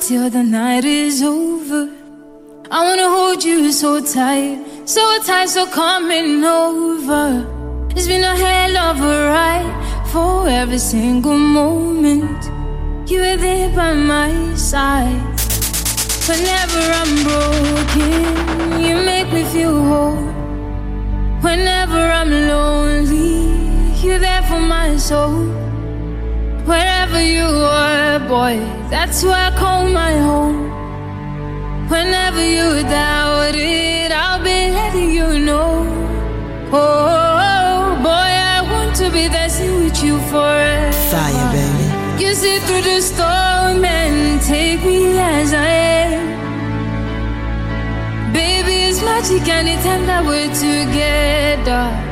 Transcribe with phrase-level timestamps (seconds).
[0.00, 1.82] until the night is over.
[2.70, 7.46] I wanna hold you so tight, so tight, so coming over.
[7.90, 12.40] It's been a hell of a ride for every single moment.
[13.10, 15.20] You were there by my side.
[16.30, 20.24] Whenever I'm broken, you make me feel whole.
[21.42, 23.52] Whenever I'm lonely,
[24.02, 25.69] you're there for my soul.
[26.66, 28.58] Wherever you are, boy,
[28.90, 30.70] that's where I call my home.
[31.88, 35.84] Whenever you doubt it, I'll be letting you know.
[36.72, 40.92] Oh, boy, I want to be dancing with you forever.
[41.10, 42.22] Fire, baby.
[42.22, 46.30] You see through the storm and take me as I am.
[48.32, 52.09] Baby, it's magic anytime that we're together.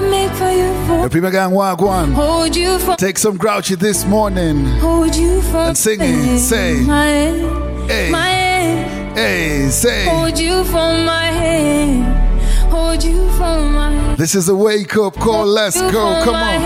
[0.00, 2.12] The Prima Gang Wagwan.
[2.14, 4.64] hold you for Take some Grauchi this morning.
[4.80, 6.80] hold you for And sing it, say.
[6.80, 8.10] my hand, Hey.
[8.10, 10.06] my hand, Hey, say.
[10.08, 10.72] hold you for
[11.12, 14.18] my hand, hold you for my hand.
[14.18, 15.46] This is a wake up call.
[15.46, 16.20] Let's go.
[16.24, 16.60] Come on.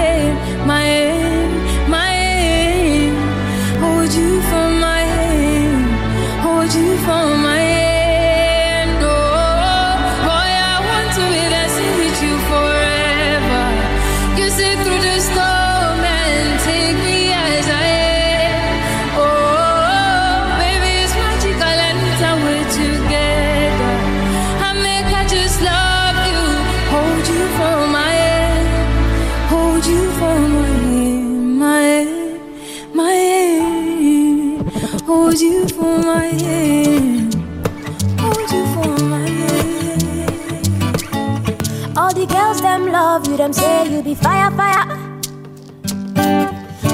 [43.18, 44.86] Love you, them say you be fire, fire.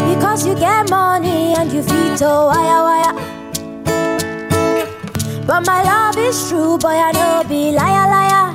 [0.08, 3.14] Because you get money and you feel to wire, wire.
[5.46, 8.46] But my love is true, boy, I know be liar, liar.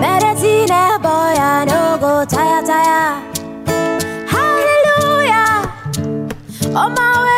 [0.00, 3.22] Medicine, eh, boy, I know go tire, tire.
[4.34, 5.72] Hallelujah.
[6.80, 7.33] Oh, my way,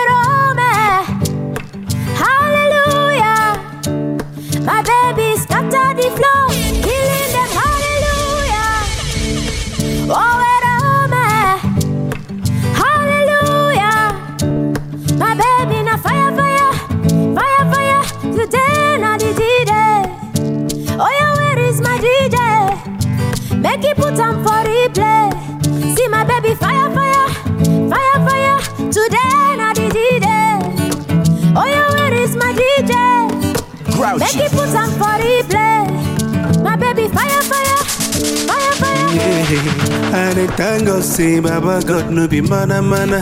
[40.15, 43.21] And the tango say Baba God no be mana mana.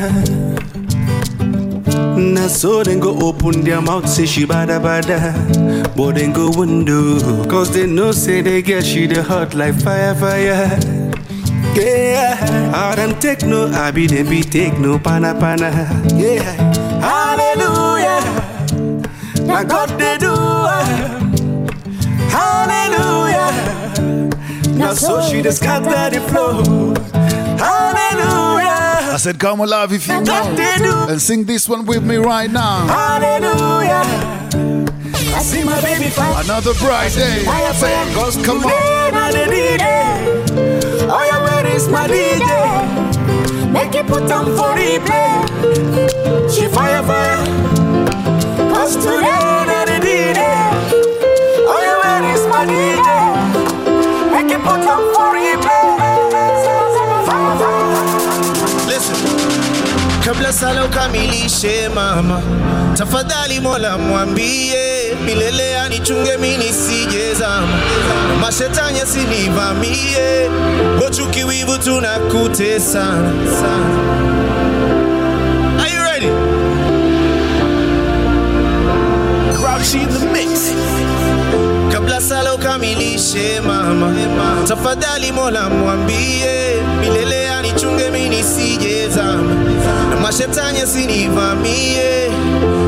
[2.17, 7.45] Na so then go open their mouth say she bada bada, but then go window
[7.49, 10.79] cause they know say they get she the hot like fire fire.
[11.75, 15.71] Yeah, I them take no, I be them be take no pana pana.
[16.15, 16.43] Yeah,
[17.01, 18.23] hallelujah.
[19.45, 20.33] Now God they do.
[20.33, 20.85] Uh,
[22.31, 23.74] hallelujah.
[24.77, 26.63] Now so she just scatter it flow.
[27.59, 29.13] Hallelujah.
[29.15, 30.85] I said, come alive if you God they do.
[30.85, 31.07] know.
[31.09, 32.87] And sing this one with me right now.
[32.87, 34.03] Hallelujah.
[35.35, 36.43] I see my baby fire.
[36.45, 37.45] Another bright day.
[37.45, 39.13] Say, fire, goes come on.
[39.13, 39.85] now the DJ.
[41.09, 43.73] Oh, yeah, where is my DJ?
[43.73, 46.51] Make it put on for replay.
[46.53, 47.45] She fire, fire.
[48.75, 49.64] Cause today,
[60.35, 62.41] Kabla sala ukamilishe mama,
[62.99, 67.69] tafadhali Mola mwambie milele anichunge mimi nisijezama,
[68.41, 70.51] mashetani asinivamie,
[71.01, 73.99] bochuki wivu tunakutesana sana.
[75.81, 76.31] Are you ready?
[79.57, 80.75] Grouchy the mix.
[81.93, 84.15] Kabla sala ukamilishe mama,
[84.69, 87.44] tafadhali Mola mwambie milele
[87.75, 89.55] anichunge mimi nisijezama,
[90.11, 92.31] na mashetani asinivamie,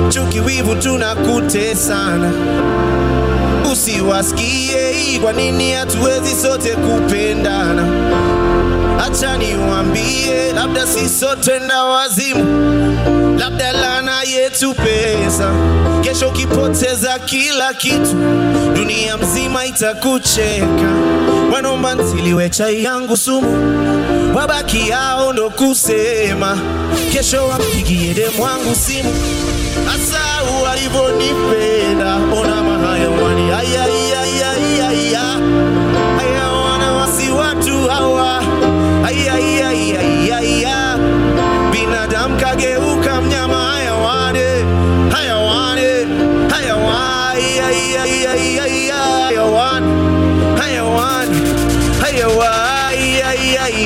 [0.08, 2.32] chuki wivu tunakutesana.
[3.72, 7.82] Usiwasikie kwa nini hatuwezi sote kupendana?
[9.06, 12.44] Acha niwaambie, labda si sote nda wazimu,
[13.38, 13.72] labda
[14.46, 15.50] yetu pesa.
[16.02, 18.14] Kesho ukipoteza kila kitu,
[18.74, 20.90] dunia mzima itakucheka.
[21.52, 23.76] Wanomba ntiliwe chai yangu sumu,
[24.36, 26.58] wabaki yao ndo kusema.
[27.12, 29.14] Kesho wampigie demu wangu simu,
[29.94, 30.20] asa
[30.64, 32.16] walivyonipenda.
[32.40, 34.05] Ona mahayawani ayayayayaya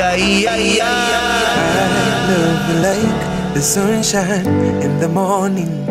[0.02, 0.16] I
[2.28, 4.46] love you like the sunshine
[4.82, 5.86] in the morning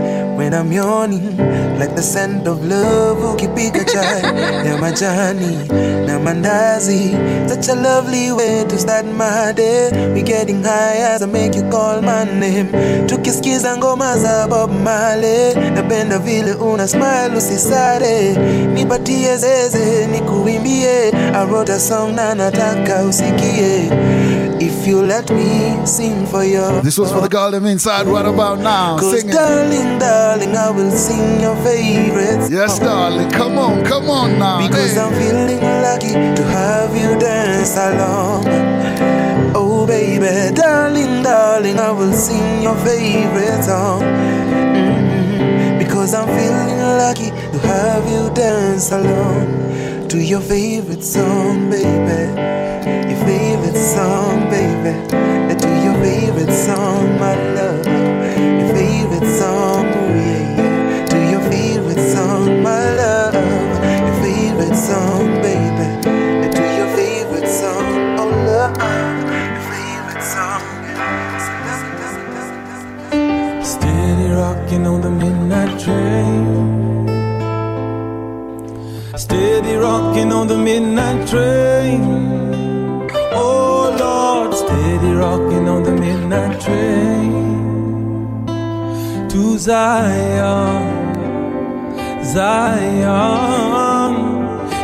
[0.50, 1.38] when I'm yawning,
[1.78, 4.22] like the scent of love ukipika chai
[4.68, 5.68] ya majani
[6.07, 7.13] na mandazi.
[7.50, 10.12] Such a lovely way to start my day.
[10.13, 12.68] We getting high as I make you call my name.
[13.07, 18.36] Tukisikiza ngoma za Bob Marley, napenda vile una smile usisare,
[18.74, 21.12] nipatie zeze nikuimbie.
[21.34, 23.90] I wrote a song na nataka usikie.
[24.61, 26.81] If you let me sing for you.
[26.81, 28.97] This was for the girl them inside right about now.
[28.97, 29.33] Cause Sing it.
[29.33, 32.50] darling, darling, I will sing your favorites.
[32.51, 33.29] Yes, darling.
[33.31, 34.67] Come on, come on now.
[34.67, 35.00] Because Hey.
[35.01, 38.45] I'm feeling lucky to have you dance along.
[39.56, 44.01] Oh, baby, darling, darling, I will sing your favorite song.
[44.01, 45.79] Mhm.
[45.79, 52.21] Because I'm feeling lucky to have you dance along to your favorite song, baby.
[53.30, 54.94] Favorite song, baby.
[55.62, 57.86] To your favorite song, my love.
[57.86, 61.06] Your favorite song, oh yeah, yeah.
[61.12, 63.36] To your favorite song, my love.
[64.08, 65.86] Your favorite song, baby.
[66.56, 68.76] To your favorite song, oh love.
[69.54, 70.64] Your favorite song.
[73.64, 76.46] Steady rocking on the midnight train.
[79.16, 82.19] Steady rocking on the midnight train.
[89.59, 90.83] Zion,
[92.33, 94.15] Zion.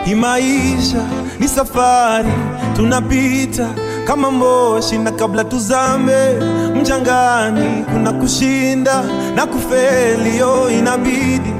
[0.06, 0.98] Hii maisha
[1.40, 2.30] ni safari,
[2.76, 3.68] tunapita
[4.08, 6.34] kama moshi, na kabla tuzame
[6.82, 9.04] mchangani, kuna kushinda
[9.36, 10.38] na kufeli.
[10.38, 11.54] Yo, inabidi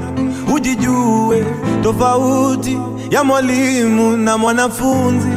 [0.54, 1.44] ujijue,
[1.82, 2.78] tofauti
[3.10, 5.28] ya mwalimu na mwanafunzi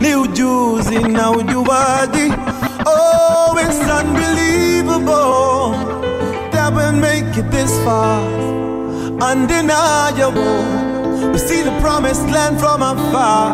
[0.00, 2.32] ni ujuzi na ujuaji.
[2.86, 3.54] Oh,
[7.84, 8.20] far
[9.20, 11.32] undeniable.
[11.32, 13.52] We see the promised land from afar,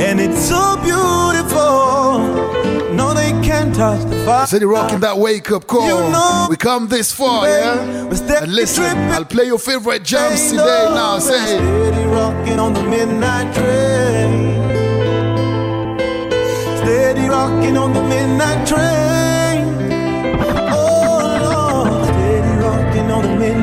[0.00, 2.54] and it's so beautiful.
[2.94, 4.46] No, they can't touch the fire.
[4.46, 5.86] City rocking that wake up call.
[5.86, 8.04] You know, we come this far, yeah?
[8.04, 9.10] we're steady And listen, tripping.
[9.12, 11.18] I'll play your favorite jams Ain't today no now.
[11.18, 14.56] Say, Steady rocking on the midnight train.
[16.78, 19.15] Steady rocking on the midnight train.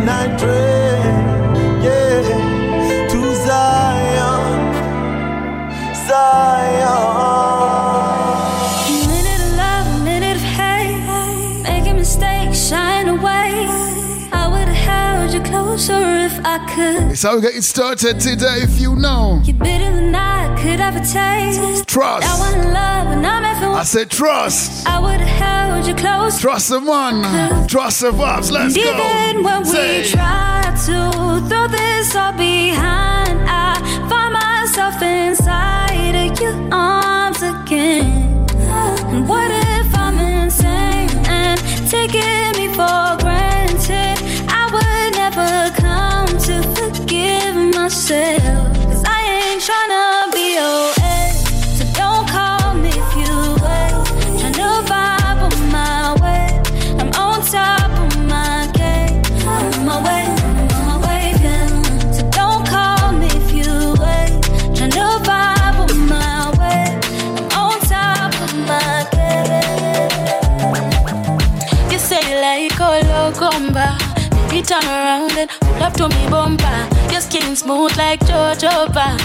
[0.04, 1.16] Midnight train.
[1.82, 4.74] Yeah, to Zion,
[6.08, 6.94] Zion.
[9.08, 11.64] Minute of love, minute of hate.
[11.64, 13.68] Making mistakes, shying away.
[14.34, 17.12] I would have held you closer if I could.
[17.12, 18.60] it's how we getting started today.
[18.62, 21.88] If you know, You're bitter than I could ever taste.
[21.88, 22.26] trust.
[22.28, 23.76] That one love, and I'm effing.
[23.76, 24.88] I said trust.
[24.88, 26.40] I would have held you close.
[26.40, 27.68] Trust the man.
[27.68, 28.52] Trust the vibes.
[28.52, 29.44] Let's even go.
[29.44, 30.04] when Say.
[30.04, 33.76] we try to throw this all behind, I
[34.10, 38.46] find myself inside of your arms again.
[39.28, 39.63] What
[75.98, 76.88] to me bumper.
[77.12, 79.18] Your skin smooth like Jojoba.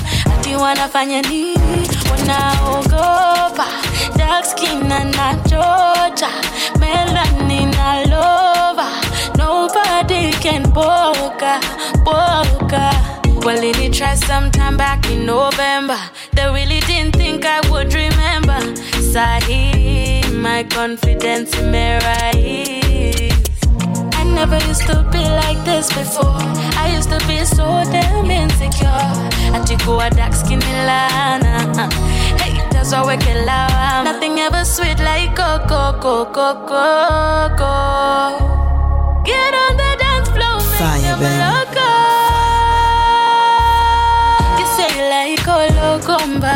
[0.58, 1.86] Wanafanya nini?
[2.10, 3.66] Wanaogopa.
[4.16, 6.30] Dark skin and not Georgia.
[6.80, 8.12] Melanin all
[8.72, 8.90] over.
[9.36, 11.60] Nobody can boga,
[12.04, 12.92] boga.
[13.44, 15.98] Well, they try sometime back in November.
[16.32, 18.58] They really didn't think I would remember.
[19.12, 22.84] Sahi, my confidence may rise.
[22.84, 22.87] I
[24.38, 26.38] never used to be like this before.
[26.82, 29.06] I used to be so damn insecure.
[29.56, 31.88] Ati kuwa dark skin lana.
[32.42, 34.04] Haters waweke lawama.
[34.04, 37.74] Nothing ever sweet like coco, coco, coco.
[39.24, 41.90] Get on the dance floor, make Fire, loco.
[44.58, 46.54] You say you like Ologomba.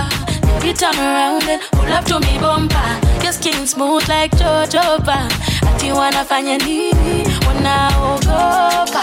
[0.61, 3.12] Baby, turn around and pull up to me bumper.
[3.23, 5.29] Your skin smooth like Jojoba.
[5.69, 7.25] Ati wanafanya nini?
[7.47, 9.03] Wanaogopa.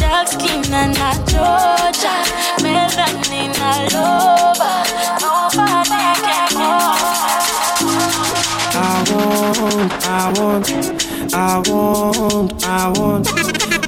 [0.00, 2.14] Dark skin na na Georgia.
[2.62, 4.70] Melanin na loba.
[5.20, 5.90] Nobody
[6.22, 6.56] can
[8.80, 10.97] I want, I want,
[11.40, 13.28] I want, I want,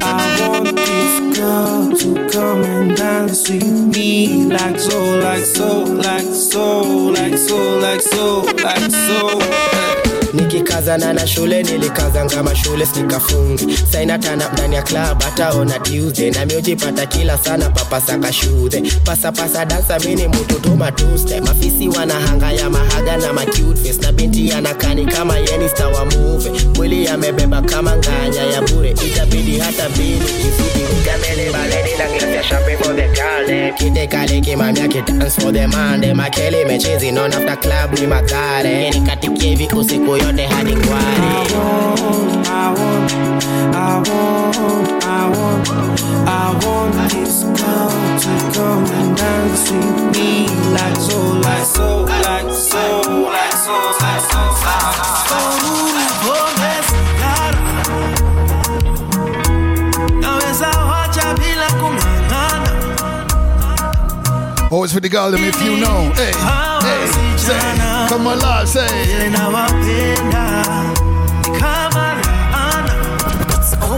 [0.00, 6.22] I want this girl to come and dance with me like so, like so, like
[6.22, 10.09] so, like so, like so, like so.
[10.32, 13.76] Nikikazana na shule nilikazangama shule sikafungi.
[13.92, 20.28] Sainatana ndani ya klab hataona tuze na miujipata kila sana papasaka shudhe pasapasa dansa mini
[20.28, 21.40] mututu matuste.
[21.40, 27.62] Mafisi wanahanga ya mahaga na macutface na binti anakani kama yenista wa muve mwili yamebeba
[27.62, 28.90] kama nganya ya bure.
[28.90, 34.06] Itabidi hata bili izidi ugamele baleni na glass ya champagne for the girl dem kite
[34.88, 36.14] kidance for the mande
[36.64, 39.56] mechezi non after club ni magare nikatikie
[40.26, 41.00] hivi usiku yote hadi kware
[42.52, 45.68] I want, I want, I want,
[46.26, 52.52] I want this girl to come and dance with me like so, like so, like
[52.52, 55.30] so, like so, like so, like so.
[55.30, 55.89] Naweza
[64.72, 66.12] Oh, Always for the girl, them if you know.
[66.14, 67.58] Hey, hey, say,
[68.08, 68.86] come alive, say.
[73.82, 73.96] Oh,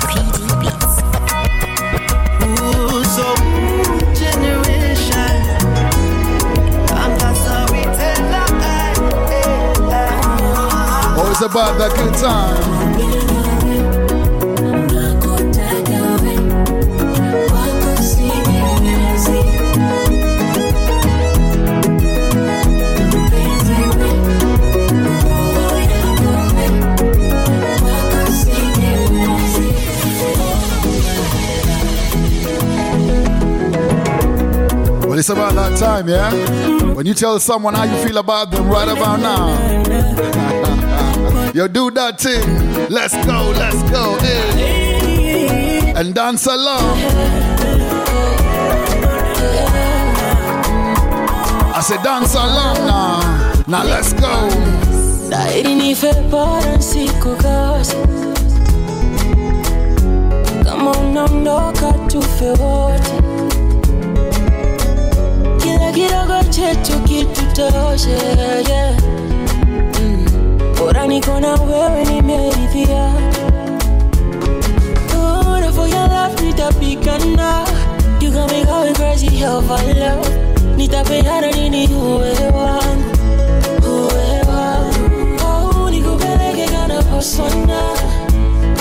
[11.18, 12.81] Always about that good time.
[35.22, 36.32] It's about that time, yeah?
[36.94, 39.54] When you tell someone how you feel about them right about now.
[41.54, 42.42] Yo, do that thing.
[42.90, 44.18] Let's go, let's go.
[44.18, 45.92] Hey.
[45.94, 46.98] And dance along.
[51.72, 53.62] I said dance along now.
[53.68, 54.48] Now let's go.
[66.52, 68.10] Chetu kitutoshe
[68.68, 68.96] yeah.
[70.00, 70.26] mm.
[70.78, 73.12] bora niko na wewe nimeridhia.
[75.74, 76.36] For your love
[78.20, 79.28] You got me going crazy
[81.52, 82.32] nini uwe
[83.84, 84.08] Oh
[86.66, 87.02] kana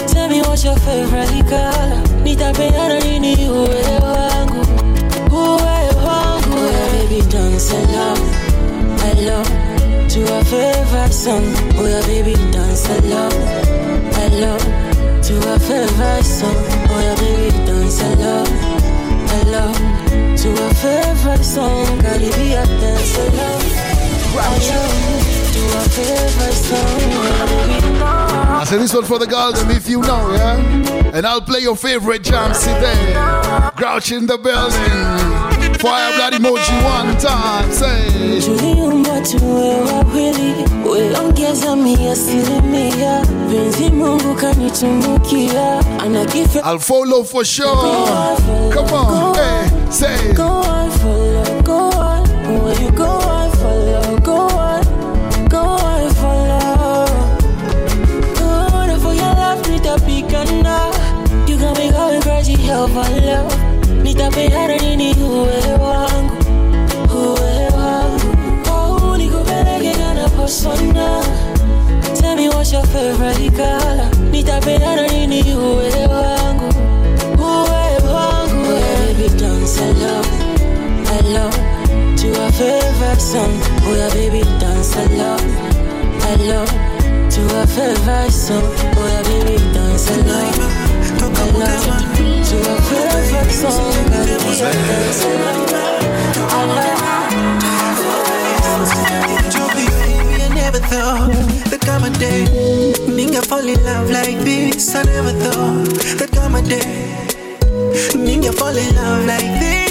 [0.08, 2.02] Tell me what's your favorite color.
[2.24, 4.01] Nitapeana nini uwe wangu
[7.62, 8.18] dance along
[9.12, 11.44] Along To a favorite song
[11.78, 13.34] Oh yeah baby dance along
[14.16, 14.92] Along
[15.22, 16.56] to a favorite song.
[16.90, 18.48] Oh yeah, baby, dance along,
[19.40, 19.76] along
[20.36, 21.86] to a favorite song.
[22.02, 23.62] Caribbean dance along,
[24.34, 24.60] along
[25.54, 27.02] to a favorite song.
[28.02, 30.58] Oh I said this one for the girl, them if you know, yeah?
[31.14, 33.14] And I'll play your favorite jams today.
[33.76, 35.31] Grouch in the building.
[35.82, 37.72] Fire blood emoji one time.
[37.72, 38.42] Say.
[38.42, 40.54] tuliumbwa tuwe wawili,
[40.92, 43.22] weongeza mia asilimia.
[43.52, 46.60] Penzi Mungu kanitunukia, anakifa.
[46.72, 47.68] I'll follow for sure.
[48.74, 49.36] Come on,
[49.92, 50.34] say.
[50.34, 52.22] Go on, follow, go on.
[52.64, 54.84] When you go on, follow, go on.
[55.50, 57.08] Go on, follow.
[58.36, 60.92] Good for your love, nitapigana.
[61.50, 63.51] You got me going crazy over love.
[64.22, 66.36] Nitapeana nini uwe wangu,
[67.16, 68.38] uwe wangu.
[68.72, 71.24] Oh, nikupeleke kana persona.
[72.20, 74.10] Tell me what's your favorite color.
[74.32, 76.74] Nitapeana nini uwe wangu,
[77.40, 78.72] uwe wangu.
[79.08, 80.28] Baby, dance along,
[81.20, 81.54] along
[82.18, 83.54] to a favorite song.
[83.88, 85.42] Oh yeah, baby, dance along,
[86.30, 86.70] along
[87.32, 88.64] to a favorite song.
[88.98, 90.12] Oh yeah, baby, dance
[92.52, 92.66] Baby,
[100.42, 101.32] I never thought
[101.70, 102.46] that come a day
[103.08, 104.96] Ninga fall in love like this.
[104.96, 105.88] I never thought
[106.20, 107.28] that come a day
[108.14, 109.82] Ninga fall in love like this.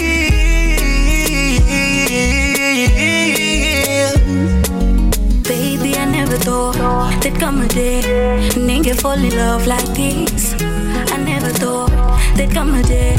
[6.41, 10.55] Thought come a day fall in love like this.
[10.59, 12.00] I never thought
[12.37, 13.15] that come a day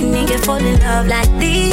[0.00, 1.72] nigga fall in love like this.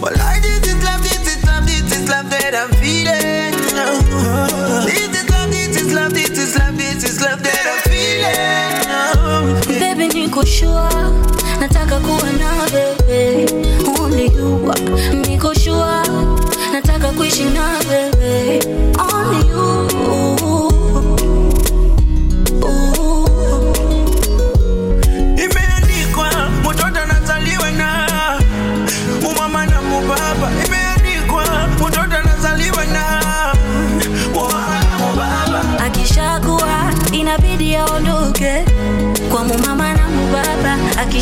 [0.00, 3.52] Well, I this is love, this is love, this is love that I'm feeling.
[4.86, 9.80] This is love, this is love, this is love, this is love that I'm feeling.
[9.80, 10.88] Baby, niko sure
[11.60, 13.46] nataka kuwa na wewe,
[14.00, 14.72] only you.
[15.28, 16.02] Niko sure
[16.72, 18.19] nataka kuishi na wewe,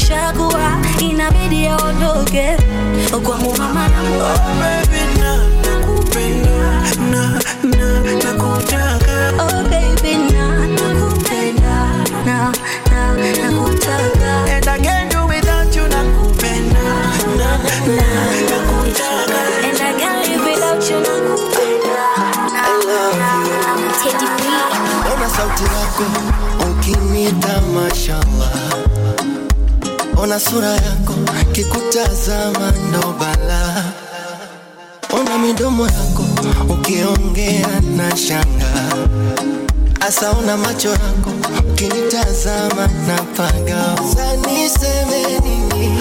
[0.07, 2.57] mubaba inabidi aondoke.
[3.23, 9.33] Kwa mumama na Oh, baby, na nakupenda, na na nakutaka.
[9.38, 9.69] Oh,
[14.50, 16.83] and I can't do without you, nakupenda,
[17.37, 18.09] na na
[18.50, 19.40] nakutaka.
[19.64, 21.99] and I can't live without you nakupenda
[25.12, 26.05] Ona sauti yako
[26.71, 28.48] ukinita mashallah,
[30.18, 31.14] ona sura yako
[31.52, 33.84] kikutazama ndo bala,
[35.12, 36.25] ona midomo yako
[36.68, 38.72] ukiongea na shanga,
[40.00, 41.30] asa ona macho yako
[41.70, 43.94] ukinitazama na paga.
[44.46, 45.98] Niseme nini?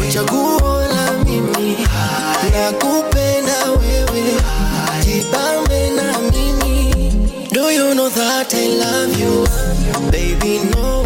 [0.00, 1.76] Uchaguo la mimi
[2.52, 4.34] na kupenda wewe,
[5.04, 9.46] jibambe na mimi Do you know that I love you?
[10.10, 11.02] Baby, no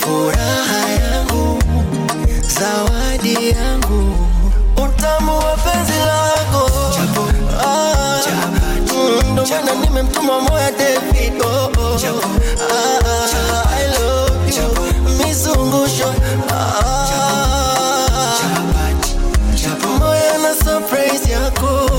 [0.00, 1.58] furaha yangu,
[2.58, 4.16] zawadi yangu,
[4.76, 6.70] utamu wa penzi lako.
[7.60, 8.20] Ah,
[9.32, 11.42] Ndo maana nimemtuma moya David.
[11.42, 11.98] Oh, oh.
[12.70, 14.68] Ah, I love you.
[15.18, 16.08] Mizungusho.
[16.50, 17.06] Ah,
[19.98, 21.90] moya na surprise yako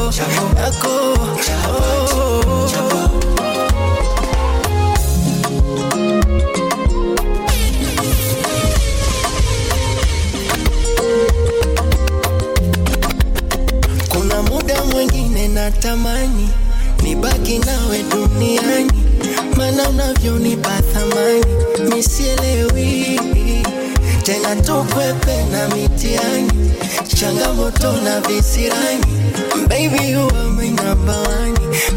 [0.57, 1.86] yako oh.
[27.71, 29.03] Changamoto na visirani.
[29.67, 30.13] Baby
[30.69, 31.53] number one.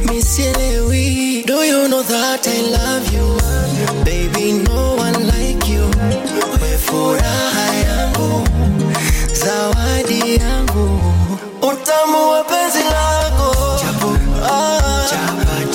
[0.06, 4.04] Misielewi do you know that I love you?
[4.04, 5.84] Baby no one like you.
[6.60, 8.46] We furaha yangu.
[9.32, 11.00] Zawadi yangu.
[11.62, 13.56] Utamu wa penzi lako.
[14.42, 15.06] Ah,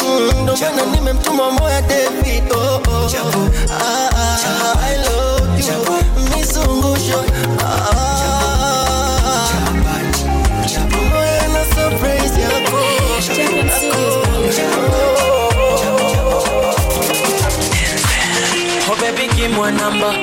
[0.04, 1.82] mm, ndo maana nimemtuma moya
[19.86, 20.14] number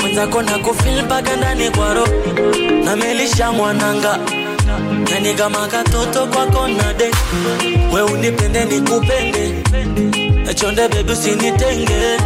[0.00, 2.08] mwenzako na kufil mpaka ndani kwa roho
[2.84, 4.18] namelisha mwananga.
[5.12, 7.10] Yani kama katoto kwako nade
[7.92, 9.54] we unipende nikupende.
[10.54, 12.18] Chonde bebi usinitenge.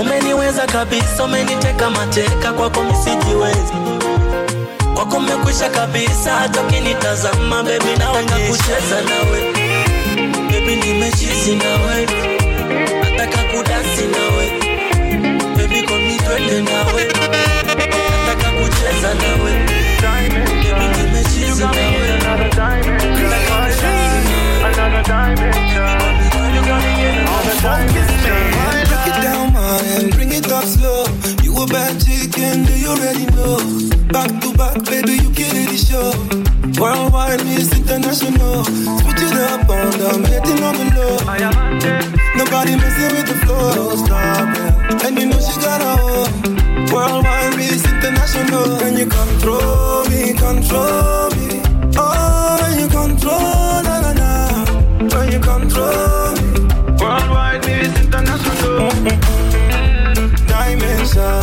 [0.00, 2.52] Umeniweza kabisa umeniteka mateka.
[2.52, 3.72] Kwako misijiwezi
[4.94, 9.52] kwako mekwisha kabisa hata ukinitazama bebi naona kucheza nawe.
[10.50, 12.06] Bebi nimechizi nawe
[49.08, 51.47] control me, control me?
[52.00, 54.30] Oh, when you control, na na na.
[55.12, 56.34] When you.
[57.00, 58.90] Worldwide, Miss International.
[60.52, 61.42] Dimension.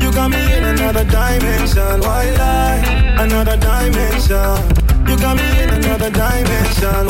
[0.00, 2.00] You got me in another dimension.
[2.00, 2.82] Why lie?
[3.18, 4.56] Another dimension.
[5.08, 7.06] You got got me in another dimension.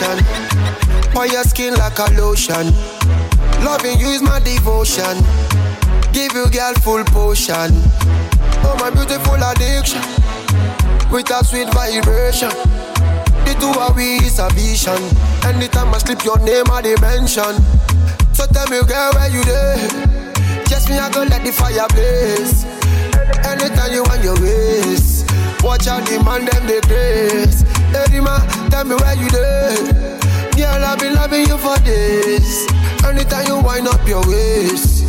[0.00, 1.16] The ocean.
[1.16, 2.72] On your skin like a lotion.
[3.64, 5.16] Loving you is my devotion.
[6.12, 7.70] Give you girl full potion.
[8.64, 10.02] Oh my beautiful addiction.
[11.10, 12.50] With a sweet vibration.
[13.44, 15.00] The two of we is a vision.
[15.44, 17.56] Anytime I slip your name I dimension.
[18.32, 19.76] So tell me girl where you there?
[20.66, 22.64] Just me I go let the fire blaze.
[23.44, 25.24] Anytime you want your ways.
[25.62, 27.62] Watch out the man them they grace.
[27.92, 28.40] Hey man,
[28.80, 29.76] tell me where you there?
[30.56, 32.66] Girl, I've been loving you for days.
[33.04, 35.04] Anytime you wind up your waist,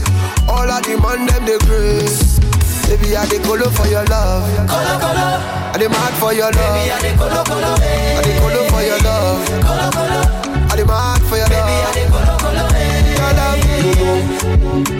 [0.50, 2.40] all I demand them the grace.
[2.88, 4.44] Baby, I dey colo for your love.
[4.68, 5.40] Colo, colo.
[5.72, 6.76] I dey mad for your love.
[6.76, 8.20] Baby, I dey colo, colo, eh.
[8.20, 9.48] I dey colo for your love.
[9.64, 10.20] Colo, colo.
[10.68, 11.64] I dey mad for your love.
[11.64, 13.16] Baby, I dey colo, colo, eh.
[13.16, 13.64] Your love.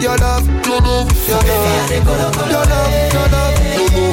[0.00, 0.02] love.
[0.02, 1.12] Your love, your love,
[3.12, 4.04] your love, no, no.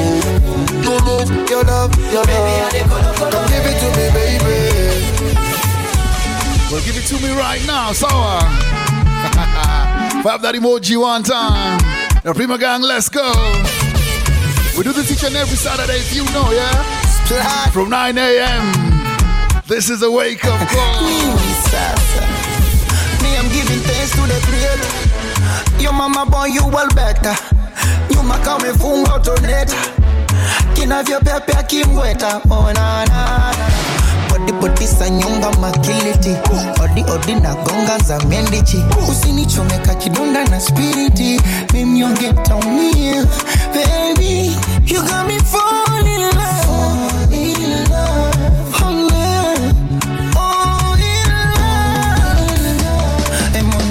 [0.84, 1.16] No, no.
[1.48, 2.72] Your love, your love.
[3.16, 4.19] Come give it to me, baby.
[7.22, 8.40] Me right now, sour.
[10.22, 11.78] Fab that emoji one time.
[12.22, 13.32] The Prima Gang, let's go.
[14.76, 16.82] We do this each and every Saturday, if you know, yeah?
[17.70, 18.72] From 9 a.m.
[19.66, 21.02] This is a wake up call.
[23.22, 25.82] Me, I'm giving thanks to the creator.
[25.82, 27.34] Your mama born you well better.
[28.10, 29.76] Nyuma kama ifunga utoneta
[30.74, 32.40] kinavyopeapea kimweta
[34.40, 36.36] onana bodibodisa nyumba makiliti.
[36.82, 38.84] Odi odi na gonga za mendichi.
[39.10, 41.40] Usinichomeka kidonda na spiriti.
[41.72, 43.24] Mimnyonge taumia
[43.74, 46.59] baby you got me fall in love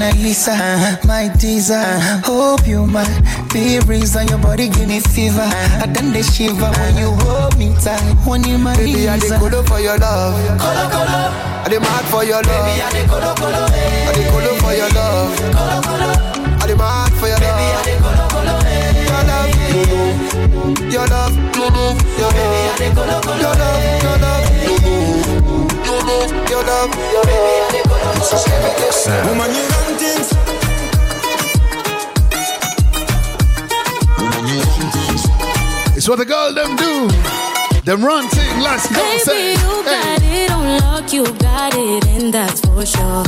[0.09, 1.83] love Mona Lisa, my teaser.
[2.25, 3.21] Hope you might
[3.53, 5.41] be reason your body give me fever.
[5.41, 8.01] I done the shiver when you hold me tight.
[8.25, 10.35] When you my Baby, I dey colo for your love.
[10.59, 11.31] Colo, colo.
[11.63, 12.65] I dey mad for your love.
[12.65, 13.65] Baby, I dey colo, colo.
[13.65, 15.35] I dey colo for your love.
[15.53, 16.09] Colo, colo.
[16.59, 17.85] I dey mad for your Baby, I love.
[17.85, 18.53] dey colo, colo.
[19.09, 19.49] Your love.
[20.89, 21.35] Your love.
[22.19, 24.28] Your love, dey colo, colo, your love, your love, no, no.
[24.28, 24.28] Your
[26.69, 29.27] love, your love, your love.
[29.27, 30.27] Woman, you run things.
[35.97, 37.09] It's what the girl them do.
[37.83, 39.01] Them run thing, let's go.
[39.01, 39.51] Baby, say.
[39.53, 43.23] you got it on lock, you got it, and that's for sure.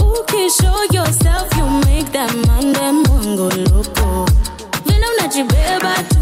[0.00, 1.54] Who can show yourself?
[1.56, 4.26] You make that man them one go loco.
[4.86, 6.18] Vile unajibeba tu,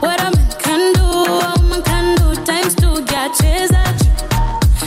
[0.00, 1.06] what a man can do,
[1.48, 4.10] a man can do times two, get chase at you.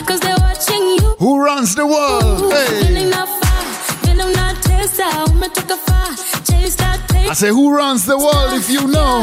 [0.06, 1.14] Cause they're watching you.
[1.18, 2.52] Who runs the world?
[2.52, 2.86] Hey.
[2.86, 3.62] Feeling not far,
[4.02, 6.08] feeling not taste out, umetoka far,
[6.44, 7.30] chase that taste.
[7.30, 9.22] I say, who runs the world if you know?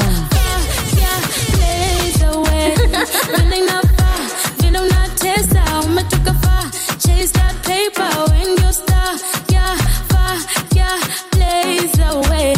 [0.97, 1.19] Yeah,
[1.53, 2.75] blaze away.
[2.75, 4.19] Feeling not far,
[4.59, 6.63] feeling not taste out, umetoka far,
[6.97, 9.19] chase that paper when you star.
[9.53, 9.75] Yeah,
[10.09, 10.33] far,
[10.73, 10.97] yeah,
[11.31, 12.55] blaze away.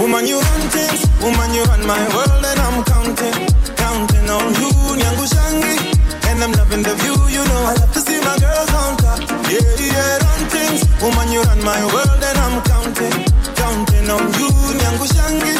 [0.00, 1.06] Woman, you run things.
[1.22, 3.46] Woman, you run my world, and I'm counting,
[3.76, 5.94] counting on you, Nyangu Shangi.
[6.28, 7.05] And I'm loving the view,
[11.66, 13.18] my world, and I'm counting,
[13.58, 15.54] counting on you, Nyangu Shangi.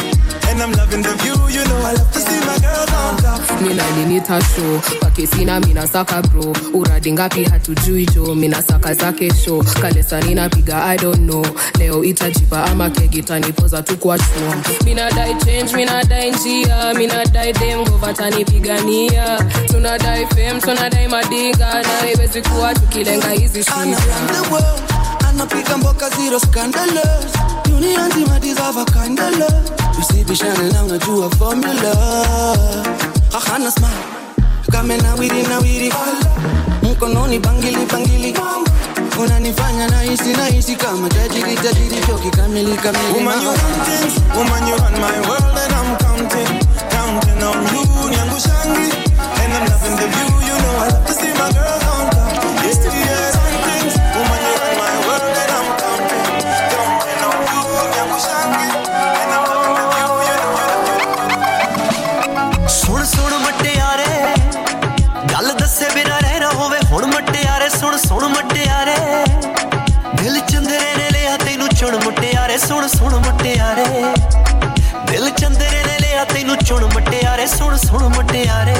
[0.49, 1.77] And I'm loving the view, you know.
[1.83, 3.41] I love to see my girls on top.
[3.61, 6.53] minalinita show pakisina minasaka bro.
[6.73, 11.43] Uradi ngapi hatujui jo minasaka zake show kalesani napiga i don't know.
[11.79, 14.53] Leo itajipa ama kegitanipoza tu kwa chuo.
[14.85, 16.93] Minadai change mina minadai njia.
[16.93, 21.83] Minadai demgova tanipigania tunadai fame tunadai madiga.
[21.83, 23.97] Na iwezi kuwa tukilenga hizi shida.
[24.27, 24.96] The world
[25.37, 27.31] anapiga mboka zero scandalous.
[27.69, 31.93] Dunia nzima deserve a kind of love usibishane na unajua formula.
[33.31, 34.05] Hahana smile.
[34.71, 35.93] Kame nawiri nawiri
[36.83, 38.33] mkononi bangili bangili.
[39.19, 44.19] Unanifanya nahisi nahisi kama tajiri tajiri toki kamili kamili Woman, you run things.
[44.35, 47.83] Woman, you run my world and I'm counting, counting on you.
[48.11, 48.89] Nyangu Shangi,
[49.41, 50.37] and I'm loving the view.
[50.47, 51.86] You know I love to see my girls
[72.57, 73.83] ਮਟਿਆਰੇ ਸੁਣ ਸੁਣ ਮਟਿਆਰੇ।
[75.07, 78.75] ਦਿਲ ਚੰਦਰੇ ਨੇ ਲਿਆ ਤੈਨੂੰ ਚੁਣ ਮਟਿਆਰੇ, ਸੁਣ ਸੁਣ ਮਟਿਆਰੇ।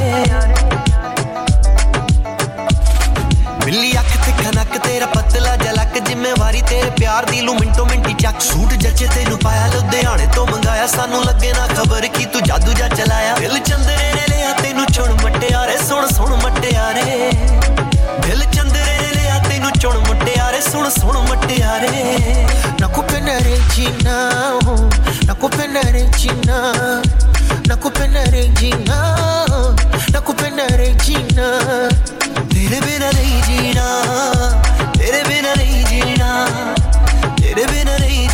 [3.66, 8.42] ਬਿੱਲੀ ਅੱਖ ਤੇ ਖਨਕ ਤੇਰਾ ਪਤਲਾ ਜਲਕ ਜ਼ਿੰਮੇਵਾਰੀ ਤੇਰੇ ਪਿਆਰ ਦੀ। ਲੂ ਮਿੰਟੋ ਮਿੰਟੀ ਚੱਕ,
[8.42, 12.88] ਸੂਟ ਜੱਚੇ ਤੈਨੂੰ ਪਾਇਆ, ਲੁਧਿਆਣੇ ਤੋਂ ਮੰਗਾਇਆ। ਸਾਨੂੰ ਲੱਗੇ ਨਾ ਖਬਰ ਕੀ ਤੂੰ ਜਾਦੂ ਜਾ
[12.88, 17.32] ਚਲਾਇਆ। ਦਿਲ ਚੰਦਰੇ ਨੇ ਲਿਆ ਤੈਨੂੰ ਚੁਣ ਮਟਿਆਰੇ, ਸੁਣ ਸੁਣ ਮਟਿਆਰੇ।
[18.22, 18.87] ਦਿਲ ਚੰਦਰੇ ਨੇ ਲਿਆ ਤੈਨੂੰ
[19.82, 22.26] ਚੁਣ ਮਟਿਆਰੇ ਸੁਣ ਸੁਣ ਮਟਿਆਰੇ
[22.82, 24.16] nakupenda Regina,
[24.72, 24.82] oh,
[25.28, 26.58] nakupenda Regina,
[27.70, 29.00] nakupenda Regina,
[30.16, 31.48] nakupenda Regina.
[32.54, 33.86] ਤੇਰੇ ਬਿਨਾ ਨਹੀਂ ਜੀਣਾ
[35.00, 36.48] ਤੇਰੇ ਬਿਨਾ ਨਹੀਂ ਜੀਣਾ
[37.42, 38.28] ਤੇਰੇ ਬਿਨਾ ਨਹੀਂ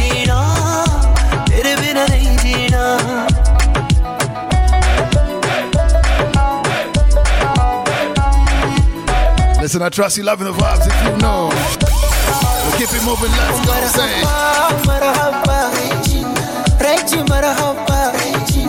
[9.73, 11.49] Listen, I trust you loving the vibes if you know.
[11.49, 13.73] We'll keep it moving, let's go.
[13.97, 14.21] Say.
[14.85, 15.73] Marhaba,
[16.77, 18.13] Regi marhaba,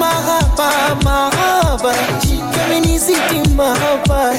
[0.01, 1.93] mahaba, mahaba,
[2.57, 4.33] feminiziti mahaba,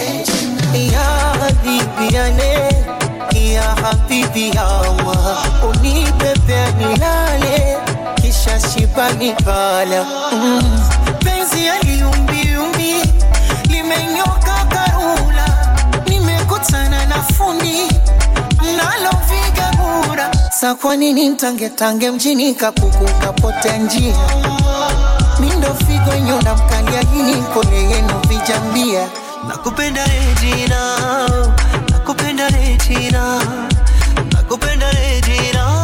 [0.74, 1.06] ya
[1.38, 2.54] habibi yane,
[3.54, 5.38] ya habibi yawa,
[5.70, 7.78] unibebe nilale,
[8.16, 10.06] kisha shiba nipala.
[10.34, 10.82] Mm.
[11.20, 12.45] Penzi yaliumbiumbi,
[20.60, 24.16] sa kwa nini mtangetange mjini kapuku kapotea njia?
[25.40, 29.08] Mindo figo nyona mkalia hini pole yenu vijambia.
[29.48, 30.98] Nakupenda Regina
[31.90, 33.42] nakupenda Regina
[34.34, 35.82] nakupenda Regina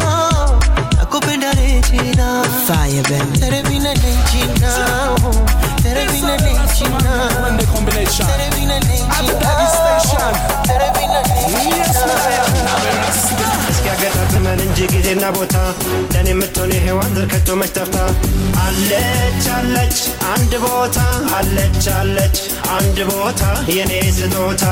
[0.96, 4.74] nakupenda Regina fire baby tere vina Regina
[5.12, 5.34] oh,
[5.82, 6.58] tere vina Regina
[8.26, 9.16] tere vina Regina
[10.62, 10.90] tere
[14.52, 15.56] እስኪያገጣጥመን እንጂ ጊዜና ቦታ
[16.12, 17.96] ለእኔ የምትሆን ሔዋን ከቶ መች ጠፍታ?
[18.64, 19.96] አለች አለች
[20.32, 20.98] አንድ ቦታ።
[21.36, 22.36] አለች አለች
[22.76, 23.42] አንድ ቦታ።
[23.76, 24.64] የኔ ስጦታ።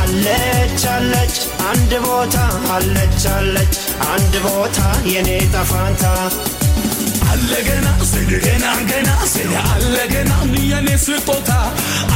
[0.00, 1.34] አለች አለች
[1.70, 2.36] አንድ ቦታ።
[2.74, 3.74] አለች አለች
[4.10, 4.78] አንድ ቦታ።
[5.12, 6.04] የኔ ጠፋንታ
[7.30, 10.32] አለ ገና ስድ ገና ገና ስድ አለ ገና
[10.70, 11.50] የኔ ስጦታ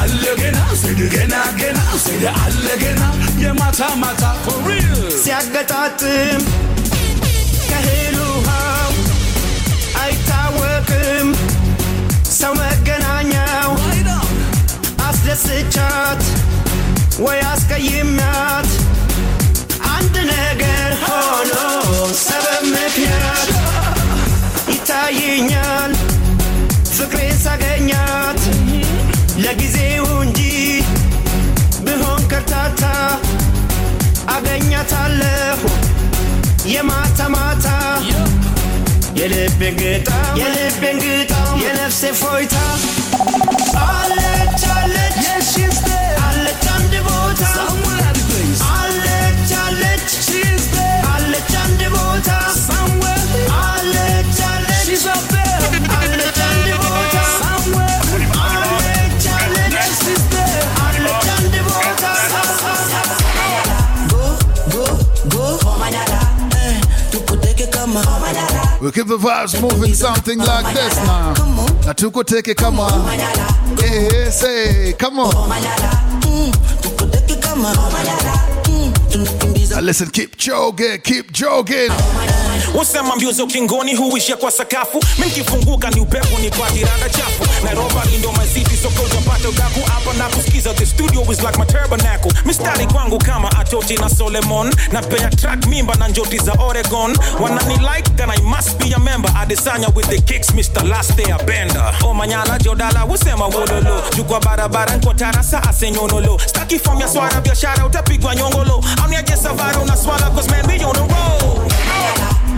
[0.00, 3.02] አለ ገና ስድ ገና ገና ስድ አለ ገና
[3.44, 4.22] የማታ ማታ
[5.24, 6.42] ሲያገጣጥም
[7.68, 8.92] ከእህል ውሃው
[10.02, 11.28] አይታወቅም
[12.38, 13.70] ሰው መገናኛው
[15.08, 16.22] አስደስቻት
[17.26, 18.70] ወይ አስቀይሜያት
[19.94, 21.52] አንድ ነገር ሆኖ
[22.24, 23.53] ሰበብ ምክንያት
[25.06, 25.92] ይታየኛል
[26.90, 28.40] ፍቅሬን ሳገኛት
[29.36, 30.38] ለጊዜው እንጂ
[31.84, 32.82] ብሆን ከርታታ
[34.34, 35.60] አገኛታለሁ።
[36.66, 37.66] የማታ ማታ
[39.20, 42.56] የልቤን ግጣም የልቤን ግጣም የነፍሴ ፎይታ
[43.84, 45.20] አለች አለች
[68.84, 71.32] We'll keep the vibes moving, something like this now.
[71.88, 73.18] It, come on.
[73.78, 75.32] Yeah, yeah, say, come on.
[79.70, 81.90] Now listen, keep jogging, keep jogging.
[82.80, 88.16] usema mbio za ukingoni huishia kwa sakafu mi nikifunguka ni upepo ni patiranda chafu nairobi
[88.18, 92.32] ndo mazidi soko utapata togaku hapa na kusikiza the studio is like my tabernacle.
[92.44, 97.16] Mistari kwangu kama atoti na solemon napea track mimba na njoti za oregon.
[97.40, 99.28] Wanani like then i must be a member.
[99.36, 105.14] Adesanya with the kicks mr last day abenda omanyala jodala wusema wololo jukwa barabara nko
[105.14, 108.84] tarasa asenyonolo staki fom ya swara biashara utapigwa nyongolo.
[109.04, 111.70] Amniaje savara unaswala cause man we on the road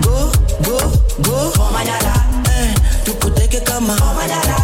[0.00, 1.62] go go go.
[1.68, 2.24] Omanyala
[2.60, 3.92] eh, tukuteke kama.
[3.94, 4.55] Omanyala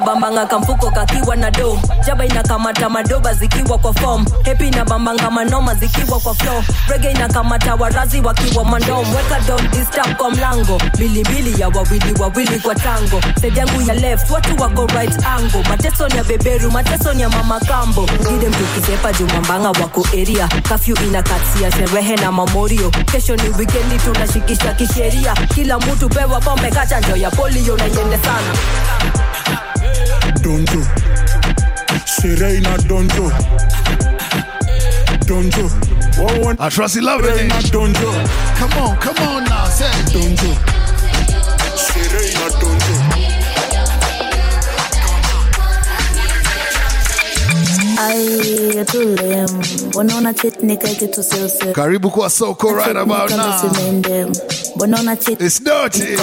[0.00, 4.24] pamba inabambanga kamfuko kakiwa na do jaba inakamata madoba zikiwa kwa form.
[4.44, 9.14] Hepi inabambanga manoma zikiwa kwa flo rege inakamata warazi wakiwa mandom.
[9.14, 10.80] Weka don disturb kwa mlango.
[10.98, 13.20] Bilibili ya wawili wawili kwa tango.
[13.40, 15.62] Sedi yangu ya left watu wako right angle.
[15.68, 18.02] Mateso ni ya beberu mateso ni ya mama kambo.
[18.02, 20.48] Gide mtukisepa jumambanga wako area.
[20.48, 22.90] Kafyu inakatia sherehe na mamorio.
[22.90, 25.34] Kesho ni wikendi tunashikisha kisheria.
[25.54, 28.54] Kila mtu pewa pombe kachanjo ya polio na yende sana
[30.42, 30.82] donjo
[32.06, 33.32] sherehe ina donjo
[35.26, 35.70] donjo
[36.60, 37.40] I trust you love it.
[37.40, 38.10] ina donjo
[38.58, 40.54] Come on, come on now, say donjo
[41.76, 43.33] sherehe ina donjo
[51.72, 53.58] Karibu kwa soko right about now.
[55.32, 56.16] It's dirty.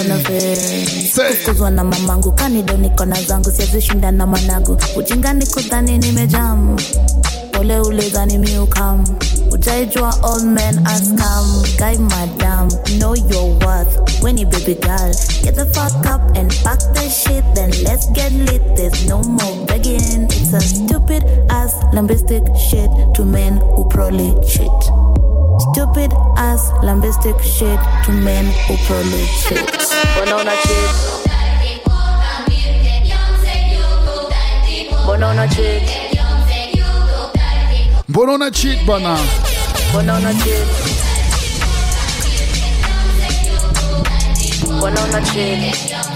[1.70, 6.80] na mamangu kanido niko na zangu siwezi shinda na managu ujingani kudhani nimejamu
[7.52, 9.04] pole ulidhani miukam
[9.52, 14.22] ujaijua all men are scam guy madam know your worth.
[14.22, 15.12] When you baby girl
[15.42, 17.44] get the fuck up and pack the shit.
[17.54, 18.62] Then let's get lit.
[18.76, 20.24] There's no more begging.
[20.24, 24.70] It's a stupid ass lambistic shit to men who probably cheat
[25.70, 29.70] stupid ass lambistic shit to men who probably cheat
[30.14, 30.36] mbona
[35.28, 36.01] una cheat
[38.08, 38.82] mbona una cheat
[39.88, 40.68] Mbona una cheat.
[44.82, 46.11] Una cheat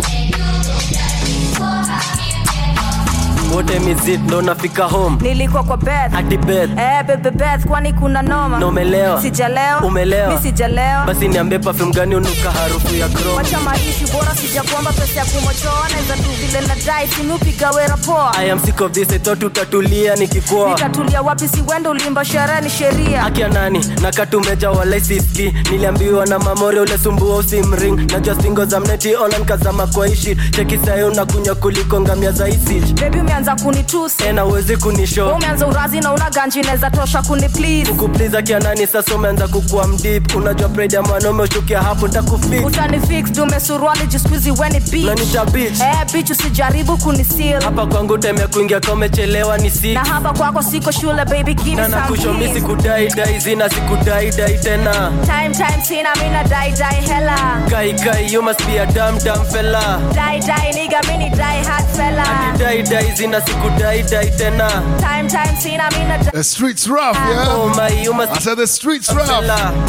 [3.47, 4.21] mbona time is it?
[4.21, 5.17] ndo nafika home.
[5.21, 6.13] Nilikuwa kwa bed.
[6.13, 6.71] Hadi bed.
[6.79, 8.59] Eh bebe bed kwani kuna noma?
[8.59, 9.23] Na umelewa?
[9.23, 10.29] sijalewa Umelewa?
[10.29, 13.37] Mimi sijalewa basi niambie perfume gani unuka harufu ya chrome?
[13.37, 15.89] Wacha maishi bora sijakuomba pesa ya kumochoa.
[15.91, 19.43] Naweza tu vile na dai sinupiga wera poa I am sick of this I thought
[19.43, 20.69] utatulia nikikuoa.
[20.71, 23.25] Nitatulia wapi si wendo ulimba sherehe ni sheria.
[23.25, 23.87] Akia nani?
[24.03, 25.55] Nakatumeja wala sisi.
[25.71, 30.79] niliambiwa na mamore ule sumbua usimring najua singo za mneti ona nkazama kwa ishi cheki
[30.79, 34.17] sayo unakunywa kuliko ngamia za isich bebi umeanza kunitusi.
[34.17, 39.15] Tena uwezi kunisho umeanza urazi na una ganji naweza tosha kuni please kukupliza kia sasa
[39.15, 44.51] umeanza kukua mdip unajua pride ya mwanaume ushukia hapo ntakufix utani fix dume suruali jiskuizi
[44.51, 45.81] weni bitch.
[45.81, 47.61] eh bitch usijaribu kunisil.
[47.63, 51.71] Hapa kwangu time kuingia ka umechelewa ni six na hapa kwako siko shule baby give
[51.71, 53.15] me na some nakushomi keys.
[53.17, 55.13] dai zina sikudai dai tena.
[55.27, 57.63] Time time sina mina dai dai hela.
[57.71, 60.01] Kai kai you must be a damn damn fella.
[60.15, 62.25] Dai dai nigga mini dai hard fella.
[62.59, 64.69] Dai dai zina sikudai dai tena
[65.01, 67.47] time time sina mina The streets rough, yeah.
[67.49, 69.29] Oh my, you must I said the streets rough.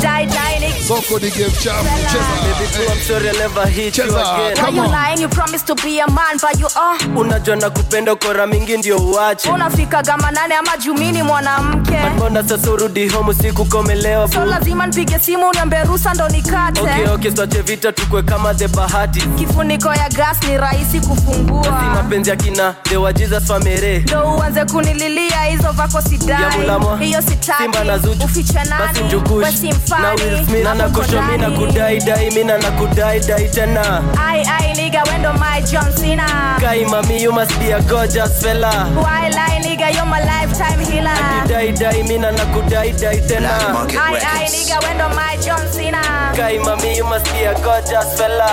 [0.02, 1.84] dai dai nigga Soko ni give chap.
[1.84, 4.58] Baby boo, I'm sorry I'll never hit you again.
[4.58, 5.20] Why you lying?
[5.22, 6.98] You promise to be a man, but you are.
[7.16, 11.98] unajua na kupenda kora mingi ndio uache Unafika gama nane ama jumini mwanamke.
[12.16, 16.82] mbona sasa urudi home usiku komelewa So lazima nipige simu niambie ruhusa ndo nikate.
[16.82, 21.72] okay, okay, swache vita tukwe kama the bahati Kifuniko ya gas ni rahisi kufungua.
[21.96, 26.40] mapenzi ya kina the Jesus famere Ndo uanze kunililia hizo vako sidai.
[27.00, 27.88] Hiyo sitaki.
[27.88, 29.00] na zuchu Ufiche nani?
[29.08, 30.02] njukush We si mfani.
[30.04, 34.40] na Will Smith na nakosho mi na kudai dai mi na nakudai dai tena Ai
[34.60, 36.58] ai nigga wendo my John Cena.
[36.62, 41.48] kai mami you must be a gorgeous fella Why lie nigga you're my lifetime healer.
[41.48, 43.50] dai dai mi na nakudai dai tena
[44.06, 46.02] Ai ai nigga wendo my John Cena.
[46.36, 48.48] kai mami you must be a gorgeous fella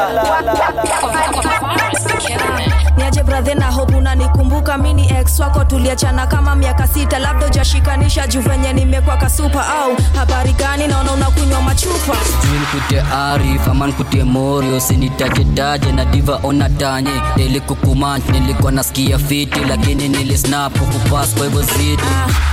[3.14, 4.78] niaje brathe na hope unanikumbuka.
[4.78, 7.18] Mini ex wako tuliachana kama miaka sita.
[7.18, 10.86] Labda ujashikanisha juu venye nimekwa kasupa au habari gani?
[10.88, 12.16] Naona unakunywa machupa.
[12.60, 17.10] Nikutie arif ama nikutie morio sinitaje na diva ona tanye.
[17.36, 22.02] Nilikukumant nilikuwa nasikia fiti lakini nilisnap kupas kwa hivyo zidi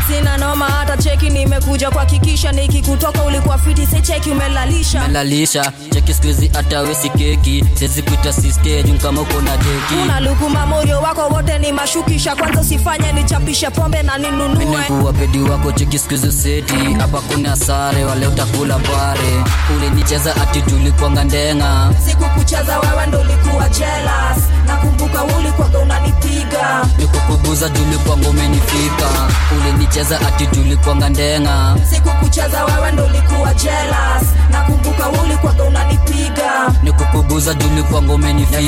[0.08, 2.52] sina noma hata cheki nimekuja kuhakikisha.
[2.52, 5.02] Nikikutoka ulikuwa fiti si cheki umelalisha.
[5.08, 7.66] Melalisha cheki skuizi hata wesi keki.
[8.12, 12.36] Kuita sisteju kama uko na deki una luku mamorio wako wote ni mashukisha.
[12.36, 15.14] Kwanza usifanye nichapishe pombe na ninunue.
[15.20, 16.94] Pedi wako cheki skuizi seti.
[17.00, 19.44] Hapa kuna sare wale utakula pare.
[19.78, 21.90] Ulinicheza ati tulikwanga ndenga.
[22.08, 24.38] Siku kucheza wewe ndo ulikuwa jealous
[25.02, 26.86] nakumbuka ulikwaga unanipiga.
[26.98, 29.08] Juli tulikwanga umenifika.
[29.58, 31.76] Ulinicheza ati tulikwanga ndenga.
[31.90, 34.24] Siku kucheza wewe ndo ulikuwa jealous.
[34.52, 36.52] Nakumbuka ulikwaga unanipiga.
[36.84, 38.62] Nikukuguza tulikwanga umenifika.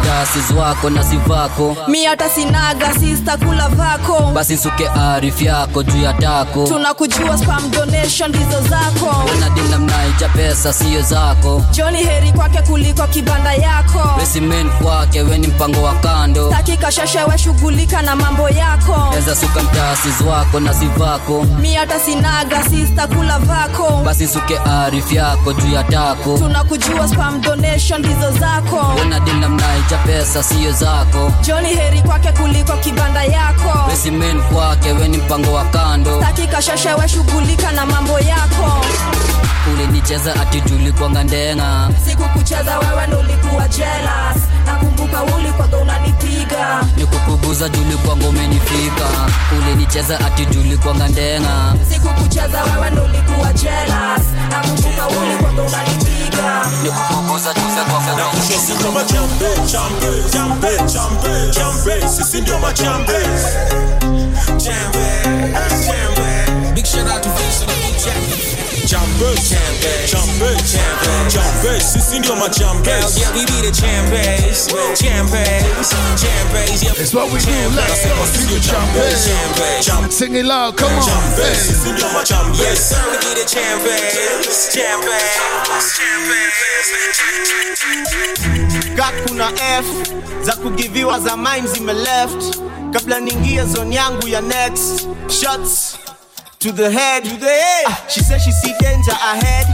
[0.00, 4.30] Mtasis wako na sivako mi hata sinaga sista kula vako.
[4.34, 6.66] Basi suke arif yako juu ya tako.
[6.68, 9.30] Tunakujua spam donation ndizo zako.
[9.36, 11.62] Unadila mnaija pesa siyo zako.
[11.72, 14.10] Joni heri kwake kuliko kibanda yako.
[14.20, 16.50] Wesimen kwake weni mpango wa kando.
[16.50, 19.14] Takika shashewe shughulika na mambo yako.
[19.18, 24.02] Eza suka mtasis wako na sivako mi hata sinaga sista kula vako.
[24.04, 26.38] Basi suke arif yako juu ya tako.
[26.38, 28.94] Tunakujua spam donation ndizo zako.
[29.02, 31.32] Unadila mnaicha pesa siyo zako.
[31.46, 33.90] Joni heri kwake kuliko kibanda yako.
[33.90, 36.20] Wesimen kwake weni mpango wa kando.
[36.20, 38.84] Takika shashewe shughulika na mambo yako
[39.72, 41.88] ulinicheza ati tulikwanga ndenga.
[42.06, 46.82] Sikukucheza wewe nulikuwa jelas nakumbuka ulikwaga unanipiga.
[46.96, 49.06] Nikukuguza julikwanga umenifika.
[49.58, 51.74] Ulinicheza ati tulikwanga ndenga.
[51.92, 56.10] Sikukucheza wewe nulikuwa jelas nakumbuka ulikwaga unanipiga.
[66.74, 67.68] Big shout out to Vision
[67.98, 68.59] Champion
[68.90, 70.10] the beat jacket.
[70.10, 71.80] Jambe, jambe, jambe, jambe, jambe.
[71.80, 72.90] Sisi ndio majambe.
[72.90, 74.66] Yeah, we be the jambes,
[75.00, 76.82] jambes, jambes.
[76.82, 77.70] Yeah, It's what we do.
[77.76, 78.26] Let's go.
[78.32, 80.12] Sisi ndio jambes, jambe, jambe.
[80.12, 80.76] Sing it loud.
[80.76, 81.02] Come on.
[81.06, 81.54] Jambes, Hey.
[81.54, 82.60] sisi ndio majambes.
[82.60, 86.40] Yes, sir, we be the jambes, jambes, jambes.
[88.96, 89.86] Got kuna f
[90.42, 92.58] za kugiviwa za mime zime left
[92.92, 95.06] kabla niingie zone yangu ya next
[95.40, 95.96] shots
[96.60, 97.84] to the head, to the head.
[97.88, 99.66] Ah, she says she see danger ahead.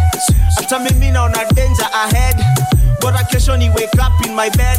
[0.56, 2.36] Hata mimi naona danger ahead.
[3.30, 4.78] Kesho ni wake up in my bed.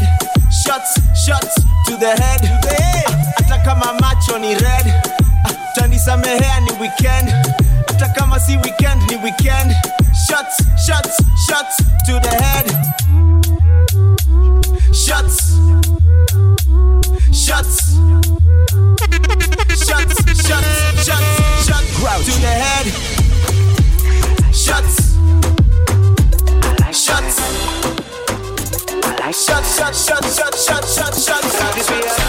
[0.63, 1.55] Shots shots
[1.87, 3.05] to the head, to the head.
[3.07, 4.87] Ah, hata kama macho ni red
[5.45, 7.29] ah, tanisamehea ni weekend
[7.87, 9.73] hata kama si weekend ni weekend.
[10.27, 12.67] Shots shots shots to the head.
[14.93, 15.57] Shots
[17.31, 17.97] shots.
[19.87, 20.86] Shots shots
[22.01, 22.85] shots shots to the head.
[24.53, 25.15] Shots
[26.93, 27.39] shots
[29.45, 30.95] shots shots shots shots shots.
[30.95, 32.27] Shots shots shots.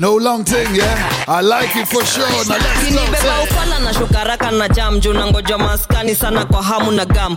[0.00, 1.19] No long thing, yeah.
[1.32, 2.26] I like it for sure.
[2.26, 2.54] Now let's go.
[2.86, 7.36] kinibeba upala na shukaraka na jam juu nangoja maskani sana kwa hamu na gam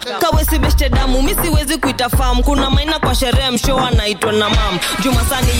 [0.62, 2.44] beshte damu mi siwezi kuita famu.
[2.44, 4.80] kuna maina kwa sherehe msho anaitwa na mam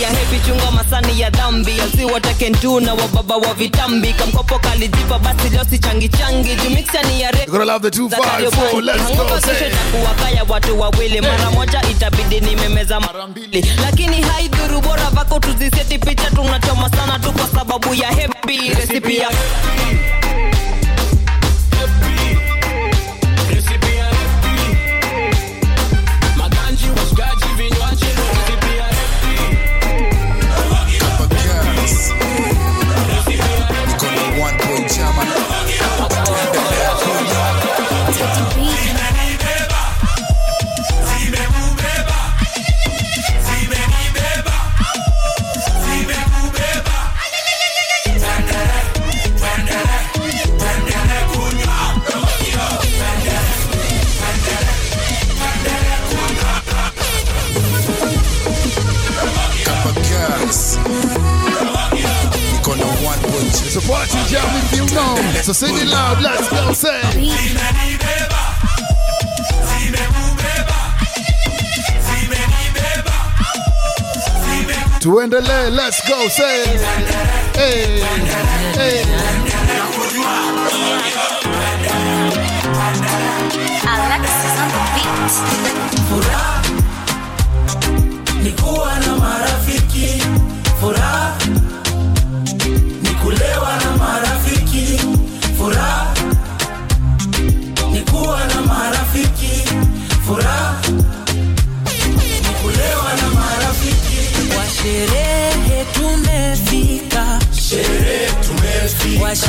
[0.00, 5.64] ya hepi chunga masani ya dhambi asiwatekentu na wababa wa vitambi kamkopo kalijipa basi leo
[5.70, 8.82] si changi changi juu miksani ya You're gonna love the 254.
[8.82, 9.38] Let's go.
[9.40, 9.70] Say.
[9.92, 16.30] kuwakaya watu wawili mara moja itabidi nimemeza mara mbili lakini haidhuru bora vako tuziseti picha
[16.30, 20.03] tunachoma sana tu kwa sababu ya hepi baby, recipe.
[64.94, 65.42] Jam if you know.
[65.42, 66.22] So sing it loud.
[66.22, 66.72] Let's go.
[66.72, 67.02] Say.
[75.00, 75.70] Tuendelee.
[75.70, 76.28] Let's go.
[76.28, 76.64] Say.
[77.54, 78.00] Hey.
[78.74, 79.04] Hey.
[83.86, 85.83] Alexis on the beat.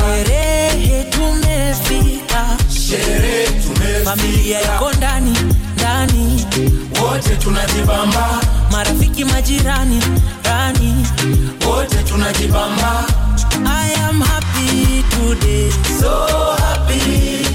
[0.06, 2.56] Sherehe tumefika,
[2.88, 5.36] sherehe tumefika, familia iko ndani
[5.76, 6.46] ndani.
[7.02, 8.40] Wote tunajibamba.
[8.70, 10.02] Marafiki majirani
[10.44, 11.06] rani.
[11.66, 13.04] Wote tunajibamba.
[13.66, 15.70] I am happy today.
[16.00, 16.26] So
[16.58, 17.46] happy.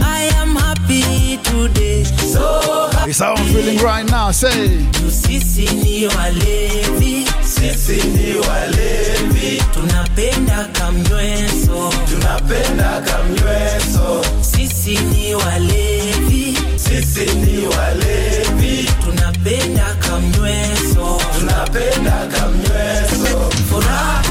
[0.00, 2.04] I am happy today.
[2.04, 2.60] So
[2.92, 4.30] happy It's how I'm feeling right now.
[4.32, 4.68] Say,
[5.10, 7.26] sisi ni walevi
[7.72, 9.62] sisi ni walevi.
[9.74, 16.58] Tunapenda kamnyweso tunapenda kamnyweso sisi ni walevi.
[16.76, 18.88] Sisi ni walevi.
[19.04, 24.22] Tunapenda kamnyweso tunapenda kamnyweso furaha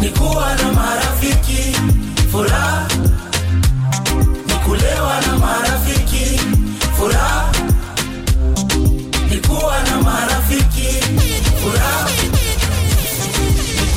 [0.00, 1.76] ni kuwa na marafiki.
[2.32, 2.88] Furaha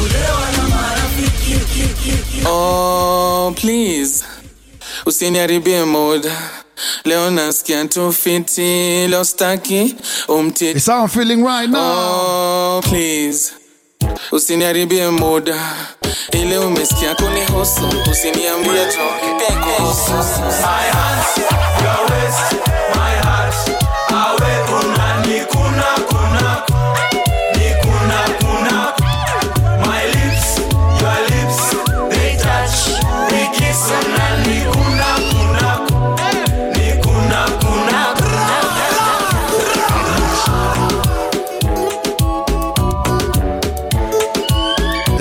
[0.09, 4.23] kulewa na marafiki Oh, please.
[5.05, 6.37] Usiniharibie muda
[7.05, 9.95] leo nasikia tu fiti leo staki
[10.27, 11.81] umtie It's how I'm feeling right now.
[11.81, 13.51] Oh, please.
[14.31, 15.75] Usiniharibie muda
[16.31, 18.97] ile umesikia kunihusu usiniambie tu.
[19.47, 21.37] Pia kuhusu My hands,
[21.81, 22.68] your waist,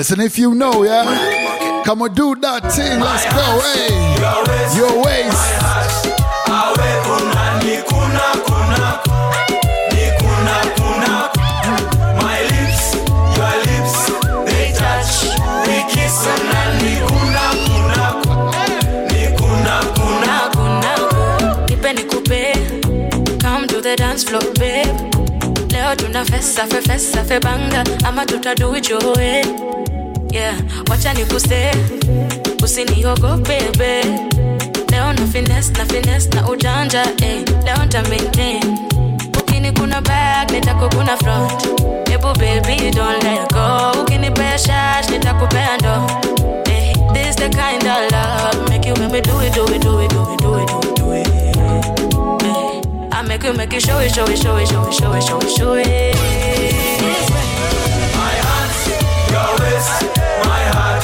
[0.09, 2.99] Listen, if you know, yeah, come on, do that thing.
[2.99, 3.93] Let's go, hey.
[4.17, 4.41] Your
[10.17, 11.29] kuna, kuna.
[12.17, 12.97] My lips,
[13.37, 14.09] your lips,
[14.49, 15.29] they touch.
[15.69, 16.25] We kiss
[17.05, 17.45] kuna,
[19.93, 20.49] kuna.
[21.93, 22.57] nikupe
[23.39, 25.08] come to the dance floor babe
[25.89, 27.83] leo tuna fesa fe fesa fe banga.
[28.05, 29.45] Ama tutaduijoe
[30.31, 30.55] yeah
[30.89, 31.71] wacha nikuse.
[32.63, 34.03] Usiniogope be
[34.91, 37.43] leo na fines na fines na ujanja eh.
[37.65, 38.77] leo nta maintain
[39.39, 41.67] ukini kuna back nitakukuna front.
[42.13, 44.01] Ebu baby don't let go.
[44.01, 46.07] Ukinipea shash nitakupea ndo.
[46.71, 46.93] Eh.
[47.13, 48.69] this the kind of love.
[48.69, 50.83] Make you make me do it do it do it do it do it do
[50.83, 52.43] it do it.
[52.43, 52.88] Eh.
[53.19, 55.21] I make you make you show it show it show it show it show it
[55.23, 56.15] show it show it
[58.15, 58.79] My hands,
[59.31, 59.91] your waist,
[60.45, 61.03] my heart.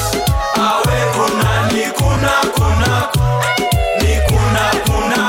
[0.56, 2.94] Awe unanikuna kuna,
[4.00, 5.22] nikuna kuna.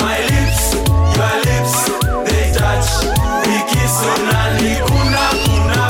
[0.00, 0.62] My lips,
[1.16, 1.74] your lips,
[2.26, 2.90] they touch.
[3.46, 5.82] We kiss unanikuna kuna,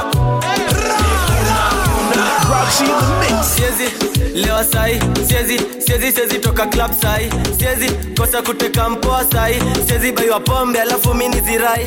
[1.01, 3.45] nikuna kuna.
[3.45, 3.89] siezi
[4.35, 7.31] lewa sai siezi siezi siezi toka club sai.
[7.59, 9.63] Siwezi kosa kuteka mpoa sai.
[9.87, 11.87] Siwezi baiwa pombe alafu mini zirai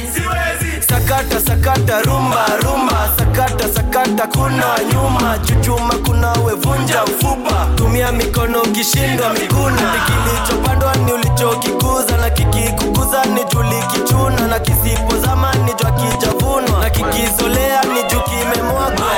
[0.89, 3.13] sakata sakata rumba rumba.
[3.19, 5.39] Sakata sakata kuna nyuma.
[5.45, 7.67] Chuchuma kuna wevunja mfupa.
[7.75, 9.93] Tumia mikono ukishindwa miguna.
[10.05, 16.79] Kilichopandwa ni ulichokikuza na kikikukuza ni julikichuna na kisipozama ni jwa kijavunwa.
[16.79, 19.09] Na kikizolea ni juu kimemwagwa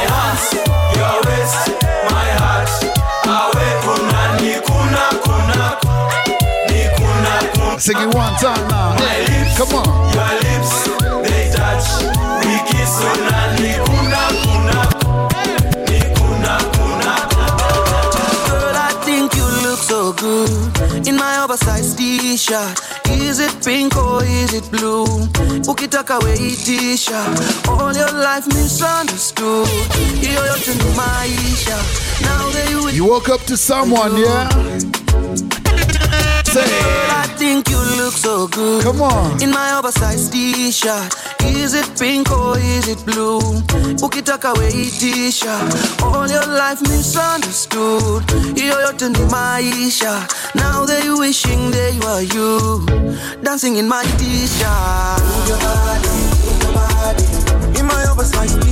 [7.82, 8.94] Sing it one time now.
[8.94, 9.88] My Hey, lips, come on.
[10.14, 10.74] your lips,
[11.28, 11.88] they touch.
[12.46, 14.80] We kiss unanikuna kuna,
[15.90, 17.14] nikuna kuna.
[18.48, 22.80] Girl, I think you look so good in my oversized t-shirt.
[23.10, 25.06] Is it pink or is it blue?
[25.66, 27.68] Ukitaka we t-shirt.
[27.68, 29.68] All your life misunderstood.
[30.22, 31.78] Hiyo yote ni maisha.
[32.22, 34.50] Now that you You woke up to someone, yeah?
[36.52, 38.84] Say, Girl, I think you look so good.
[38.84, 39.42] Come on.
[39.42, 41.16] In my oversized t-shirt.
[41.44, 43.40] Is it pink or is it blue?
[44.04, 46.04] Ukitaka we t-shirt.
[46.04, 48.24] All your life misunderstood.
[48.58, 50.28] You're Hiyo yote ni maisha.
[50.56, 52.86] Now they wishing they were you.
[53.44, 55.22] Dancing in my t-shirt.
[55.24, 56.10] Move your body,
[56.44, 57.80] move your body.
[57.80, 58.71] In my oversized t-shirt.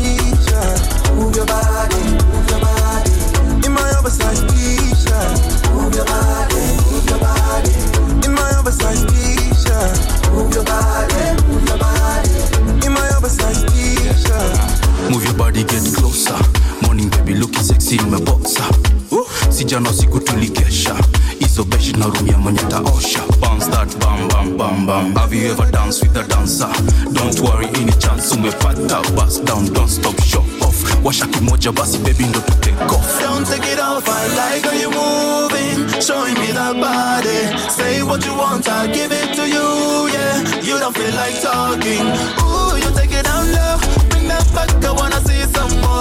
[15.50, 16.38] Body, get closer.
[16.86, 18.64] Morning baby looking sexy boxer.
[19.50, 20.96] Sijana siku tulikesha
[21.40, 25.72] hizo beshi na rumia mwenye taosha bounce that bam bam bam bam have you ever
[25.72, 26.70] danced with a dancer
[27.14, 32.24] don't worry any chance umepata bus down don't stop show off washa kimoja basi baby
[32.24, 36.02] ndo to take off Don't take it off, I like how you moving.
[36.02, 37.70] showing me that body.
[37.70, 40.08] Say what you want, i give it to you.
[40.14, 42.06] Yeah, you don't feel like talking.
[42.44, 43.99] Ooh, you take it down low.
[44.30, 45.99] Back, I wanna see some more.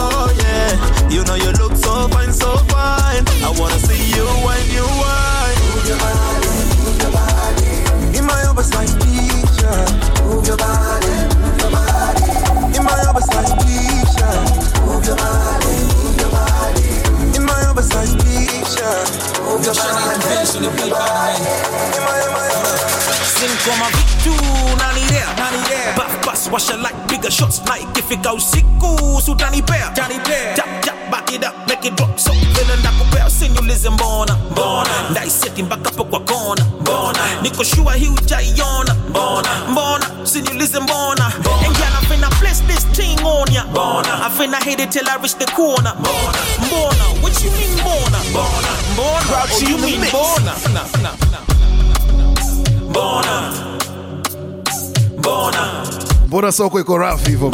[56.39, 57.53] Mbona soko iko rafu hivyo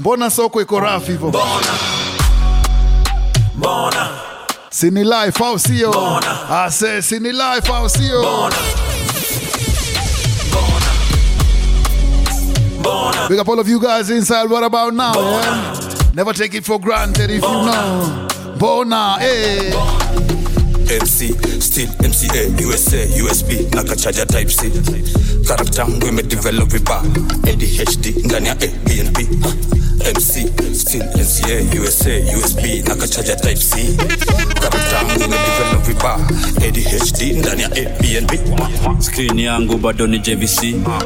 [0.00, 1.28] mbona soko iko rafu hivyo
[3.56, 4.08] mbona
[4.70, 6.20] sini life au sio
[6.52, 8.50] ase sini life au sio
[13.28, 14.48] Big up all of you guys inside.
[14.48, 15.12] What about now?
[15.14, 16.10] Yeah?
[16.14, 18.26] Never take it for granted if you know.
[18.58, 19.70] Bona, eh.
[19.70, 20.96] hey.
[20.98, 24.70] MC still MCA USA USB na kachaja type C.
[25.48, 27.02] Karakta yangu imedevelop vibaya.
[27.42, 29.18] ADHD ndani ya ABNB
[30.16, 33.96] MC still MCA USA USB na kachaja type C.
[34.60, 36.28] Karakta yangu imedevelop vibaya.
[36.68, 38.30] ADHD ndani ya ABNB
[39.02, 40.62] skrini yangu bado ni jvc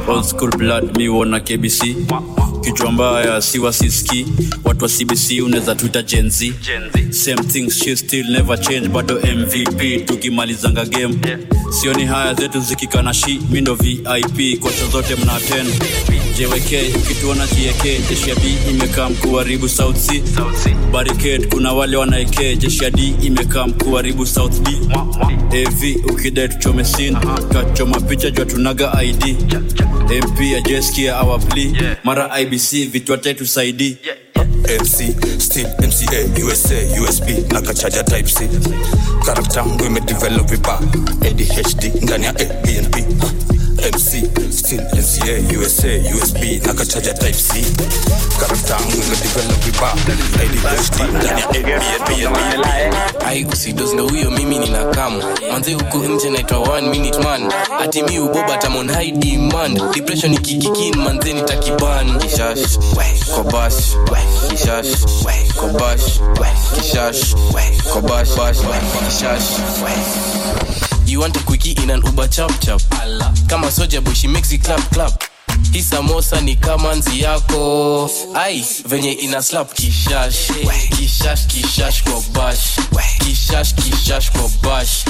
[0.07, 1.83] old school blood mi wona kbc
[2.63, 4.25] kichwa mbaya si wasiski
[4.63, 6.53] watu wa cbc unaweza tuita jenzi
[7.09, 11.15] same thing she still never change bado mvp tukimalizanga game.
[11.81, 15.65] Sioni haya zetu zikikana shi mi ndo vip kocha zote mna ten
[16.39, 20.23] jwk ukituona jieke jeshi ya b imekaa mkuharibu south c.
[20.91, 24.69] Barricade kuna wale wanaeke jeshi ya d imekaa mkuharibu south b.
[25.65, 25.83] Av
[26.13, 27.15] ukidai tuchome sin
[27.53, 29.35] kachoma picha jwa tunaga id
[30.27, 33.11] mp ajeskia awapli mara ibc vitu
[34.05, 34.17] yeah.
[34.81, 38.49] MC still MCA USA USB na kachaja type C
[39.25, 40.79] karakta yangu imedevelop vibaya
[41.21, 42.95] ADHD ndani ya ABNB
[43.83, 47.65] MC still MCA USA USB na kachaja type C.
[48.39, 49.93] Karakta yangu imedevelop vibaya.
[49.93, 52.65] ADHD ndani ya ABNB
[53.25, 55.23] ai kusidos ndo huyo mimi nina kamu.
[55.51, 57.51] Manze huku nje naitwa one minute man.
[57.81, 59.81] Ati mi uboba tamon high demand.
[59.93, 62.77] Depression ikikikin manze nitakiban kishash
[63.35, 63.75] kobash
[64.49, 64.87] kishash
[65.55, 66.19] kobash
[66.75, 67.35] kishash
[67.93, 68.29] kobash
[69.07, 69.45] kishash
[71.13, 72.81] You want a quickie in an Uber chop chap
[73.47, 75.32] Kama Soulja Boy she makes it clap clap
[75.73, 78.09] hii ni kama nzi yako.
[78.33, 80.35] Ai venye ina slap kishash.
[80.97, 82.59] Kishash kishash kwa bash.
[83.19, 85.03] Kishash kishash kwa bash.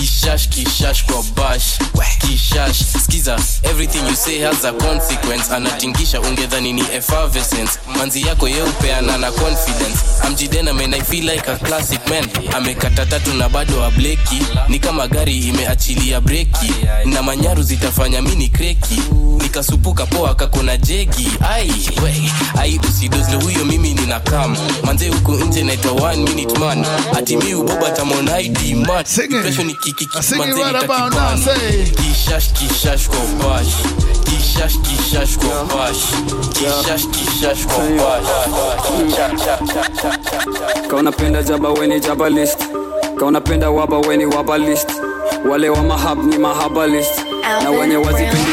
[0.00, 1.78] Kishash kishash kwa bash.
[2.18, 5.50] Kishash skiza everything you say has a consequence.
[5.54, 7.78] Anatingisha ungedhani ni effervescence.
[7.96, 9.98] Manzi yako yeupeana na confidence.
[10.22, 12.28] Amjidena man i feel like a classic man.
[12.56, 16.72] Amekata tatu na bado ableki ni kama gari imeachilia breki.
[17.04, 19.00] Na manyaru zitafanya mini kreki.
[19.42, 21.28] Nikasupuka poa kakona jegi.
[21.50, 21.70] Ai
[22.02, 22.14] we,
[22.58, 26.86] ai usidozle huyo mimi nina kam manze huko nje naitwa one minute man.
[27.18, 30.40] Atimi uboba tamonaidi mat depression ikikiki Sing it.
[30.46, 31.84] Manze right about now, nitakibana say.
[31.84, 33.74] kishash kishash kwa bash
[34.24, 36.02] kishash kishash kwa bash
[36.52, 38.28] kishash kishash kwa bash
[40.90, 42.58] kaunapenda jaba weni jaba list.
[43.18, 44.88] Kaunapenda waba weni waba list.
[45.50, 47.10] Wale wa mahab ni mahabalist
[47.64, 48.50] na wenye wazipendi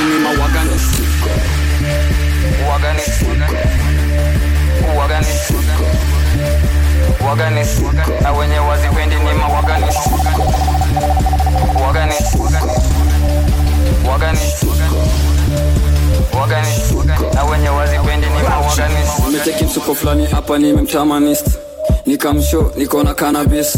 [7.25, 7.81] Waganist.
[8.21, 9.95] na wenye wazipendi ni mawaganis
[11.85, 12.23] waganis
[14.11, 14.63] waganis
[16.41, 16.91] waganis
[17.33, 21.47] na wenye wazipendi ni mawaganis nimeteki msuko fulani hapa nimemtamanist
[22.05, 23.77] nikamsho niko na cannabis.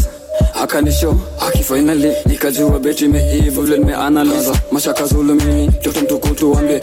[0.62, 1.16] Akanisho
[1.48, 6.80] akifainali nikajua beti imeiva vile nimeanaliza mashaka zulumini toto mtukutu wambe.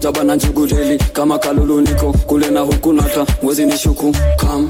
[0.00, 2.92] Jaba na njugudeli kama kalulu niko kule na huku
[3.42, 4.68] mwezi ni shuku kam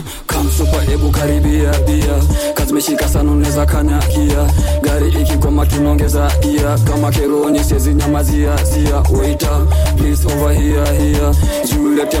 [0.00, 2.16] kam kam supa ebu karibia bia.
[2.54, 4.46] Kazimeshika sana unaweza kanyakia
[4.82, 7.64] gari ikikwama tunaongeza gia kama keroni
[7.94, 8.96] nyamazia zia.
[9.18, 9.58] Waita
[9.96, 10.52] please over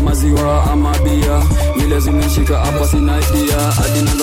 [0.00, 1.42] maziwa ama bia.
[1.76, 3.60] Vile zimeshika hapa sina idea.
[3.72, 4.22] Hadi naanza.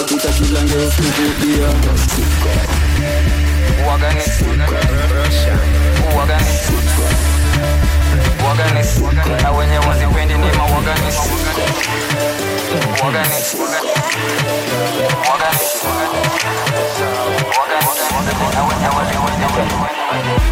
[9.44, 11.14] Na wenye wazipendi ni mawagani.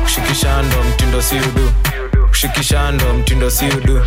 [0.06, 1.72] Shikishando mtindo siudu
[2.32, 4.02] shikishando mtindo siudu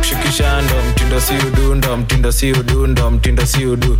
[0.00, 3.98] shikishando mtindo siudu ndo mtindo siudu ndo mtindo siudu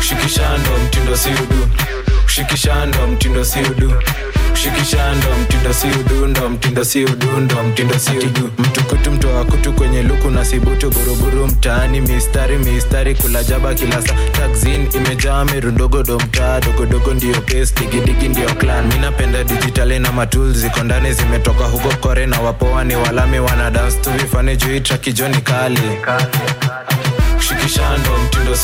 [0.00, 1.68] shikishando mtindo siudu
[2.26, 3.92] shikishando mtindo siudu
[4.62, 10.44] shikishando mtindo si udundo mtindo si udundo mtindo siudu mtukutu mtoa kutu kwenye luku na
[10.44, 14.14] sibutu buruburu mtaani mistari mistari kula jaba kila saa.
[14.32, 18.86] Taxin imejaa mirundogodo mtaa dogodogo ndio pes digidigi ndio clan.
[18.86, 23.96] Minapenda dijitali na matul ziko ndani zimetoka huko kore na wapoa ni walami wana dance
[23.96, 24.56] tu vifane
[25.40, 25.80] kali.
[27.40, 28.56] Shikishando mtindo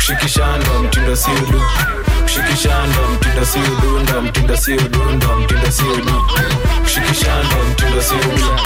[0.00, 1.62] siudu shikishando mtindo siudu
[2.26, 6.22] shikishando mtindo siudu ndo mtindo siudu ndo mtindo siudu
[6.86, 8.58] shikishando mtindo siudu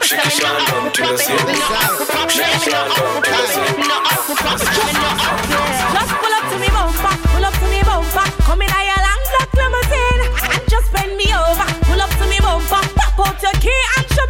[0.00, 1.52] shikishando mtindo siudu
[2.28, 3.88] shikishando mtindo siudu
[5.92, 8.26] Just pull up to me bumper, pull up to me bumper.
[8.46, 9.00] Come in your
[9.32, 10.22] black limousine
[10.54, 11.66] and just bend me over.
[11.86, 14.27] Pull up to me bumper, pop out your key and show.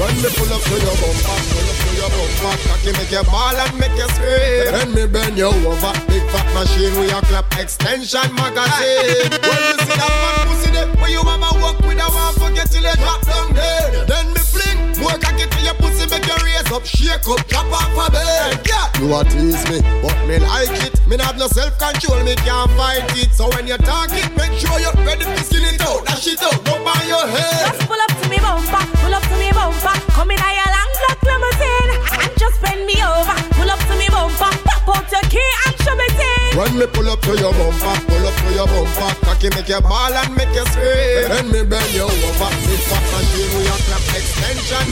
[0.00, 3.24] When me pull up to your bumper, pull up to your bumper, cocky make you
[3.28, 4.72] ball and make you scream.
[4.72, 9.28] Then me bend you over, big fat machine with your clap extension magazine.
[9.44, 12.72] When you see that fat pussy there, when you mama walk with a one forget
[12.72, 14.08] till you drop down dead.
[14.08, 17.68] Then me fling, more cocky to your pussy, make you raise up, shake up, drop
[17.68, 18.56] off a bed.
[18.64, 20.96] Yeah, you a tease me, but me like it.
[21.04, 23.36] Me not have no self control, me can't fight it.
[23.36, 26.40] So when you talk it, make sure you're ready to skin it out, dash it
[26.40, 27.76] out, go by your head.
[27.76, 28.09] Just pull up
[28.50, 29.94] bumper, pull up to me bumper.
[30.10, 33.36] Come in your long black limousine and just bend me over.
[33.54, 36.58] Pull up to me bumper, pop out your key and show me key.
[36.58, 39.80] When me pull up to your bumper, pull up to your bumper, cocky make you
[39.80, 41.30] ball and make you scream.
[41.30, 44.84] Then me bend you over, big fat machine with your clap extension.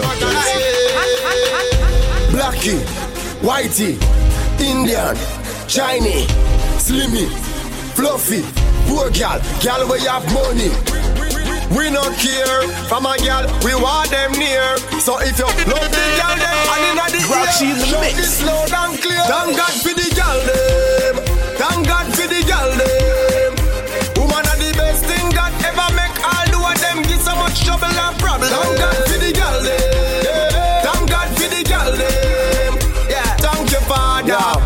[2.31, 2.83] Blackie,
[3.43, 3.99] whitey,
[4.63, 5.17] Indian,
[5.67, 6.31] Chinese,
[6.79, 7.27] slimmy,
[7.99, 8.43] fluffy,
[8.87, 10.71] poor gal, gal we have money.
[11.77, 14.79] We no care from a gal, we want them near.
[15.01, 19.01] So if you love the gal, them and inna the ear, show this loud and
[19.01, 19.21] clear.
[19.29, 21.17] Thank God for the gal them.
[21.61, 23.53] Thank God for the gal them.
[24.17, 26.17] Woman are the best thing God ever make.
[26.25, 28.49] All do of them give so much trouble and problem.
[28.49, 30.83] Thank God for the gal them.
[30.83, 32.73] Thank God for the gal them.
[33.11, 33.37] Yeah.
[33.45, 34.37] Thank you, Father.
[34.37, 34.58] To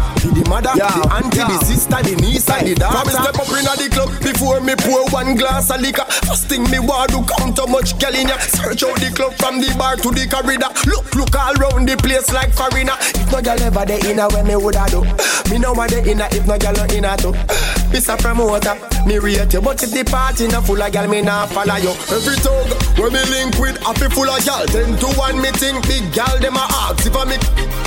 [0.62, 3.02] the mother, the auntie, the sister, the niece, and the daughter.
[3.02, 6.06] From me step up inna the club before me pour one glass of liquor.
[6.30, 8.38] First thing me want to count how much girl in ya.
[8.38, 10.70] Search out the club from the bar to the corridor.
[10.86, 12.96] Look, look all round the place like foreigner.
[13.18, 15.02] If no girl ever dey inna where me woulda do.
[15.50, 17.34] Me know what dey inna if no girl no inna too.
[17.92, 18.74] Miss a promoter,
[19.04, 21.92] me rate you, but if the party na full of girl, me nah follow you.
[22.08, 24.64] Every tug when me link with happy full of girl.
[24.64, 27.36] Ten to one me think big girl them a ask if I me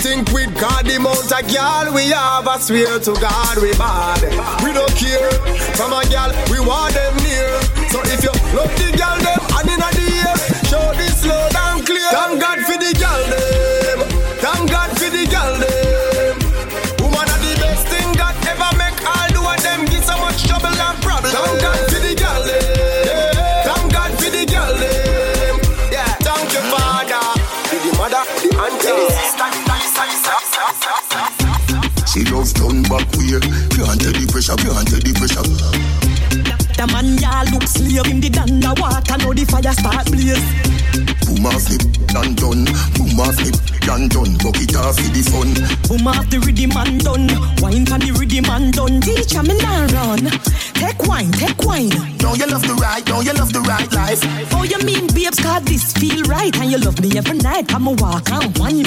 [0.06, 2.46] think with God the amount of girl we have.
[2.46, 4.22] I swear to God we bad.
[4.62, 5.34] We don't care
[5.74, 7.58] from a girl, we want them near.
[7.90, 10.34] So if you love the girl them and inna the ear,
[10.70, 12.14] show this loud and clear.
[12.14, 14.00] Thank God for the girl them.
[14.38, 15.85] Thank God for the girl them.
[21.32, 21.58] Problem.
[21.58, 22.64] Thank God for the girl them.
[23.66, 25.56] Thank God for the girl them.
[25.92, 27.24] Yeah, thank you Father.
[27.70, 29.10] For the mother, the auntie.
[32.12, 33.40] She love turn back way.
[33.76, 36.65] Can't tell the pressure, can't tell the pressure.
[36.76, 40.44] The man ya look slave in the danda water, now the fire start blaze.
[41.24, 42.66] Boom off it, done done.
[43.00, 44.36] Boom off it, done done.
[44.44, 45.56] Bucket off the fun.
[45.88, 47.32] Boom off the rhythm and done.
[47.64, 49.00] Wine for the rhythm and done.
[49.00, 50.28] Teacher me now run.
[50.76, 51.90] Take wine, take wine.
[52.20, 54.20] Now you love the right, now you love the right life.
[54.52, 56.52] Oh, you mean babes, cause this feel right.
[56.60, 57.68] And you love me every night.
[57.70, 58.84] Come a walk and wine.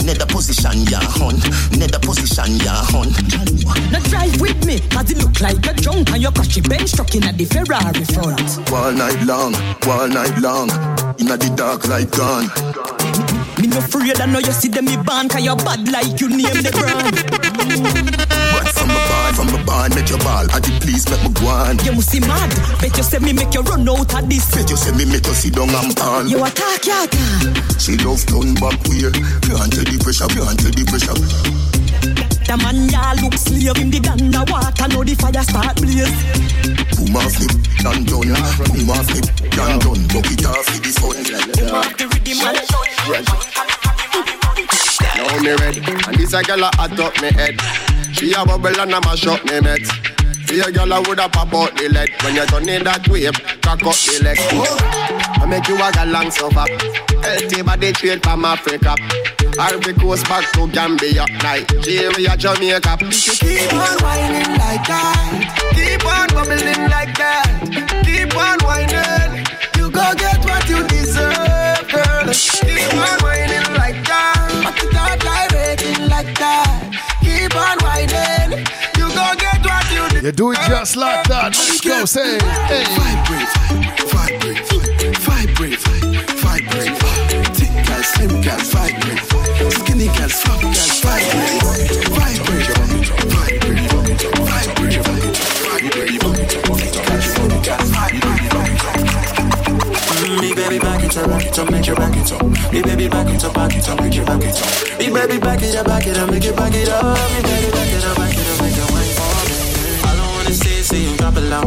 [0.00, 1.36] Nether position, ya hun.
[1.76, 3.12] Nether position, ya hun.
[3.92, 7.14] Now drive with me, cause it look like you're drunk and your crushy bench truck
[7.14, 8.72] in at the Ferrari front.
[8.72, 9.54] All night long,
[9.88, 10.68] all night long.
[11.18, 12.48] Inna the dark like gone.
[13.60, 16.28] Me no afraid, I know you see them me ban, cause you're bad like you
[16.28, 18.43] name the brand.
[19.08, 20.46] But from a barn, from make your ball.
[20.50, 21.78] I did please make me go on.
[21.84, 22.50] You must be mad.
[22.80, 24.50] Bet you say me make you run out of this.
[24.54, 26.28] Bet you say me make you sit down and pan.
[26.28, 27.80] You attack, you attack.
[27.80, 29.10] She love turn back way.
[29.44, 31.16] Can't tell the pressure, can't tell the pressure.
[32.44, 36.12] The man ya look slave in the danda water, now the fire start blaze.
[36.96, 38.36] Boom off it, done done.
[38.68, 40.06] Boom off it, done done.
[40.12, 41.16] Bucket off it, the fun.
[41.24, 43.24] Boom off the rhythm and done.
[45.16, 45.76] Now me red,
[46.06, 47.83] and this a girl a hot up me head.
[48.14, 49.80] She a bubble and a mash up me net.
[50.46, 53.32] See a girl a woulda pop out the lead when you turn in that wave,
[53.60, 54.38] cock up the leg.
[55.40, 56.66] I make you a galang suffer.
[57.22, 58.94] Healthy body trade from Africa.
[59.58, 62.96] Ivory Coast back to Gambia, Nigeria, Jamaica.
[62.98, 65.72] Keep on whining like that.
[65.74, 67.46] Keep on bubbling like that.
[68.04, 69.46] Keep on whining.
[69.78, 72.26] You go get what you deserve, girl.
[72.34, 73.53] Keep on whining
[80.24, 81.52] you do it just like that.
[81.52, 82.88] Let's go, say, hey.
[82.96, 83.44] Vibrate,
[84.08, 84.64] vibrate,
[85.20, 86.96] vibrate, vibrate, vibrate.
[87.52, 89.20] Thick girls, slim girls, vibrate.
[89.84, 91.60] Skinny girls, fat girls, vibrate,
[92.08, 92.72] vibrate,
[93.28, 93.92] vibrate,
[94.48, 95.34] vibrate, vibrate,
[100.40, 102.72] Me baby back it up, back it up, make you back it up.
[102.72, 104.98] Me baby back it up, back it up, make you back it up.
[104.98, 107.04] Me baby back it up, back it up, make you back it up.
[107.04, 108.23] Me baby back it up,
[110.94, 111.66] see drop it low.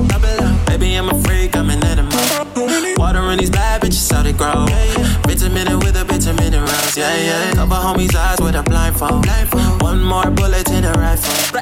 [0.67, 2.17] Baby I'm a freak, I'm an animal.
[2.97, 4.65] Watering these bad bitches how they grow.
[5.27, 7.53] Vitamin with a vitamin rose, yeah yeah.
[7.53, 9.25] Cover homies eyes with a blindfold.
[9.81, 11.59] One more bullet in a rifle.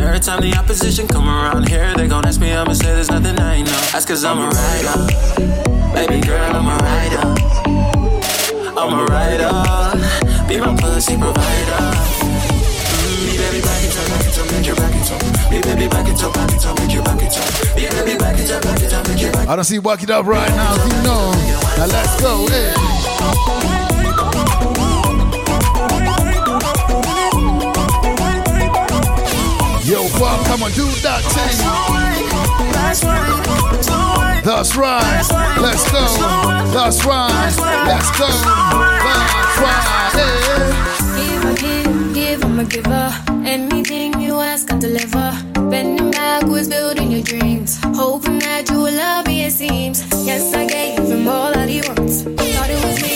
[0.00, 3.38] Every time the opposition come around here, they gon' ask me, I'ma say there's nothing
[3.38, 3.80] I know.
[3.92, 4.96] That's cause I'm a rider.
[5.94, 7.24] Baby girl, I'm a rider.
[8.80, 9.52] I'm a rider.
[10.48, 12.23] Be my pussy provider.
[19.46, 21.32] I don't see you it up right now, you know.
[21.76, 22.72] Now let's go, hey.
[29.84, 32.33] Yo, Bob, come on, do that thing.
[34.44, 35.22] That's right.
[35.58, 36.06] Let's go.
[36.72, 37.30] That's right.
[37.86, 38.28] Let's go.
[38.28, 40.10] That's right.
[40.14, 40.30] Hey.
[41.16, 43.12] Give, I give, give, I'm a giver.
[43.44, 45.32] Anything you ask, I deliver.
[45.70, 47.80] Bending backwards, building your dreams.
[47.96, 50.04] Hoping that you will love me, it seems.
[50.24, 52.22] Yes, I gave him all that he wants.
[52.22, 53.13] Thought it was me,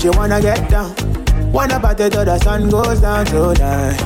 [0.00, 0.94] a she wanna get down.
[1.52, 4.00] Wanna party till the sun goes down tonight.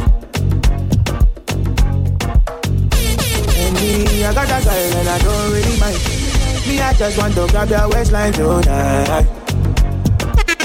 [3.57, 5.99] And me, I got a girl and I don't really mind.
[6.67, 9.27] Me, I just want to grab your waistline tonight.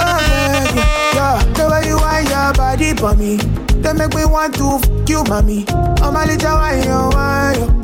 [0.01, 1.53] Oh, yeah, yeah.
[1.53, 3.37] The way you wind your body for me,
[3.81, 5.65] they make me want to f you, mommy.
[6.01, 7.78] Oh, my little wine, you you.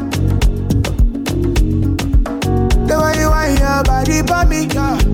[3.83, 4.65] Body for me,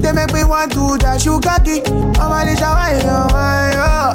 [0.01, 1.81] they make me want to dash you cocky.
[1.85, 3.01] Oh, my little wine,
[3.73, 4.13] you.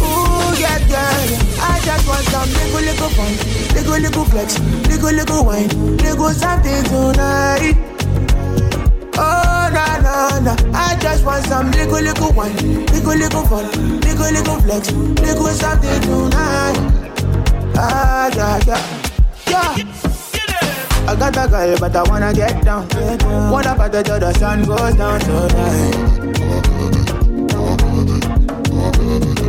[0.00, 1.60] Ooh, yeah, yeah, yeah.
[1.60, 3.32] I just want some little, little fun,
[3.74, 4.58] little, little flex,
[4.88, 5.68] little, little wine,
[5.98, 7.76] little something tonight.
[9.20, 10.56] Oh, na, na, na.
[10.72, 12.56] I just want some little, little wine,
[12.86, 16.76] little, little fun, little, little flex, little something tonight.
[17.76, 19.04] Ah, yeah, yeah.
[19.48, 20.07] Yeah.
[21.18, 22.86] Got a girl, but I wanna get down.
[23.50, 25.96] Wanna party till the sun goes down tonight.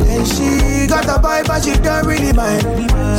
[0.10, 2.64] And she got a boy, but she don't really mind.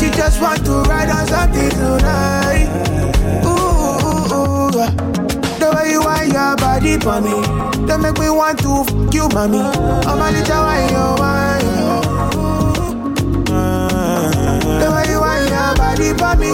[0.00, 2.68] She just want to ride on something tonight.
[3.46, 3.50] Ooh,
[4.04, 4.70] ooh, ooh.
[5.60, 7.40] The way you wind your body for me,
[7.86, 9.60] they make me want to f you, mommy.
[9.60, 11.66] I'm a little wine, you wine.
[14.80, 16.50] The way you wind your body for me,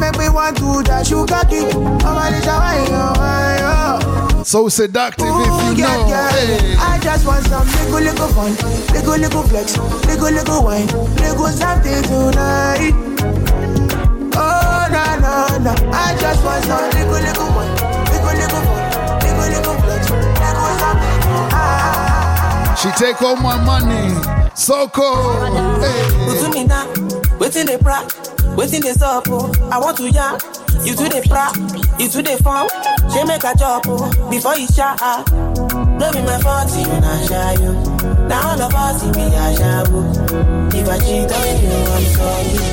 [0.00, 1.58] make me want to dash you cocky.
[1.60, 4.44] I'm a little wine, you wine.
[4.44, 6.08] So seductive if you Yeah, know.
[6.08, 6.30] yeah.
[6.32, 6.74] Hey.
[6.78, 8.52] I just want some little, little fun,
[8.94, 12.94] little, little flex, little, little wine, little something tonight.
[14.34, 15.72] Oh, na, na, na.
[15.92, 17.74] I just want some little, little wine,
[18.10, 18.80] little, little fun,
[19.20, 22.76] little, little flex, little something tonight.
[22.80, 24.08] She take all my money.
[24.54, 25.44] So cool.
[25.80, 26.40] Hey.
[26.40, 26.86] Put me now,
[28.56, 29.24] waiting the stop.
[29.28, 29.52] Oh.
[29.70, 30.38] I want to yarn,
[30.84, 31.50] you to the pra,
[31.98, 32.68] you to the phone.
[33.10, 35.00] She make a job oh, before you shot.
[35.98, 37.72] No be my fault, you not shy you.
[38.28, 40.00] Now all of us be a shabu.
[40.30, 40.68] Oh.
[40.72, 42.70] If I cheat on you, I'm sorry.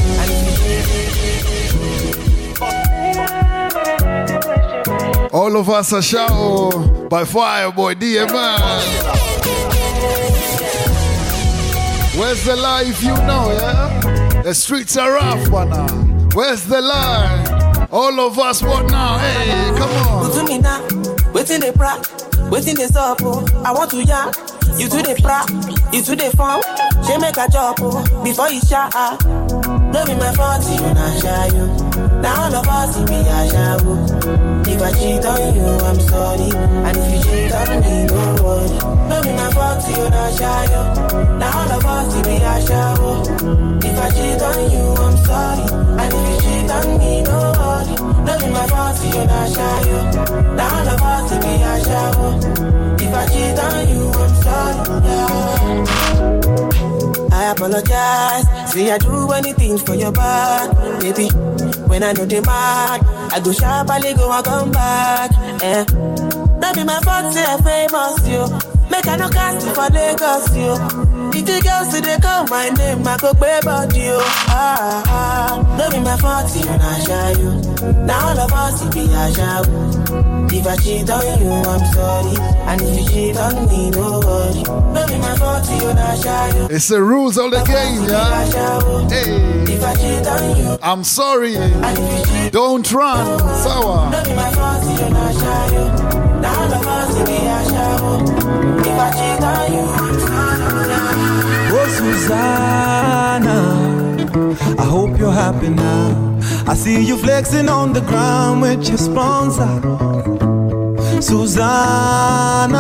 [5.34, 7.08] All of us are shout oh.
[7.10, 9.28] by Fireboy DML.
[12.18, 14.17] Where's the life you know, yeah?
[14.48, 16.30] The streets are rough, but uh, now.
[16.34, 17.90] Where's the line?
[17.92, 19.18] All of us, what now?
[19.18, 20.32] Hey, come on.
[20.32, 20.80] Put me now,
[21.34, 22.00] waiting the pra,
[22.50, 23.18] waiting the stop.
[23.24, 23.46] Oh.
[23.66, 24.32] I want to yarn,
[24.80, 25.44] you to the pra,
[25.92, 26.64] you to the phone.
[27.04, 28.94] She make a job oh, before you shot.
[29.92, 32.07] No be my fault, you not shy you.
[32.24, 33.94] Now all of us to be a shabu.
[34.68, 36.50] If I cheat on you, I'm sorry.
[36.88, 38.78] And if you cheat on me, don't worry.
[39.10, 40.66] No be my fault, you not shy.
[41.40, 43.10] Now all of us be a shabu.
[43.84, 45.66] If I cheat on you, I'm sorry.
[46.02, 47.94] And if you cheat on me, don't worry.
[48.26, 49.82] No be my fault, you not shy.
[50.58, 52.28] Now all of us be a shabu.
[53.02, 54.82] If I cheat on you, I'm sorry.
[55.06, 55.48] Yeah.
[57.32, 58.46] I apologize.
[58.72, 61.30] Say I do anything for your back, baby.
[61.88, 65.32] When I know they mad, I go sharply go and come back.
[65.64, 65.84] Eh.
[66.60, 68.44] That be my fault, say I famous you.
[68.90, 71.07] Make I no cast for Lagos you.
[71.38, 74.18] If the girls call my name, I go pay about you.
[74.50, 77.52] Ah ah, no be my fault, you not shy you.
[78.08, 80.52] Now all of us it be a shabu.
[80.52, 82.34] If I cheat on you, I'm sorry.
[82.66, 84.64] And if you cheat on me, no worry.
[84.96, 86.76] No be my fault, you shy you.
[86.76, 89.08] It's the rules of the game, yeah?
[89.08, 89.72] Hey.
[89.72, 91.54] If I cheat on you, I'm sorry.
[92.50, 93.40] Don't run.
[93.62, 94.10] Sour.
[94.10, 95.86] no be my fault, you not shy you.
[96.42, 97.68] Now all of us it be a.
[98.90, 100.37] If I cheat on you, I'm sorry.
[101.90, 103.60] Susanna,
[104.78, 106.40] I hope you're happy now.
[106.68, 110.17] I see you flexing on the ground with your sponsor.
[111.22, 112.78] Susanna,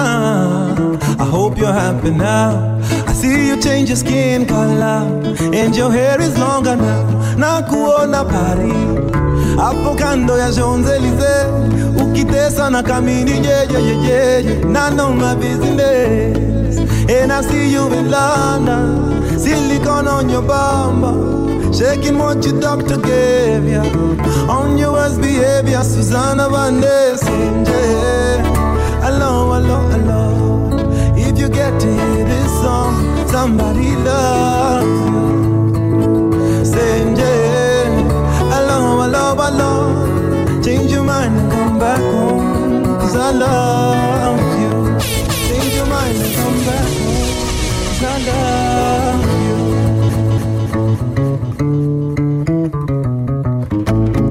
[1.19, 2.79] I hope you're happy now.
[3.07, 5.03] I see you change your skin color
[5.53, 7.03] and your hair is longer now.
[7.37, 8.73] Nakuona Paris,
[9.57, 11.47] hapo kando ya Champs-Elysees,
[12.01, 16.77] ukitesa na kamini jejejeje, none of my business.
[17.09, 23.67] And I see you in London, silicone on your bumper, shaking what your doctor gave
[23.67, 23.83] ya.
[24.49, 28.41] On your worst behavior, Susanna Van Der Sinje.
[29.01, 30.23] Hello, hello, hello.
[31.15, 34.56] If you get to hear this song, somebody loves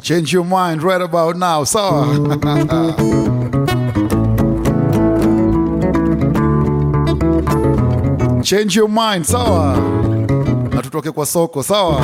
[0.07, 2.07] Change your mind right about now, Sour.
[8.44, 9.74] Change your mind, sawa?
[10.70, 12.00] Na tutoke kwa soko, sawa?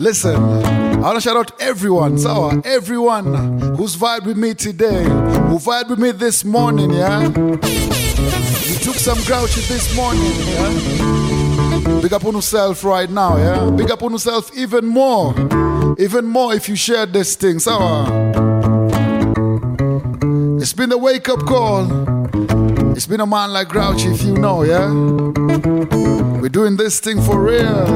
[0.00, 2.60] Listen, I want to shout out everyone, sawa?
[2.64, 7.22] Everyone who's vibed with me today, who vibed with me this morning, yeah?
[7.22, 12.00] You took some grouches this morning, yeah?
[12.02, 13.70] Big up on yourself right now, yeah?
[13.70, 15.34] Big up on yourself even more.
[15.98, 18.04] Even more if you shared this thing, sawa?
[18.04, 18.32] Uh,
[20.60, 21.86] it's been a wake up call.
[22.96, 24.90] It's been a man like Grauchi, if you know, yeah?
[26.40, 27.86] We're doing this thing for real.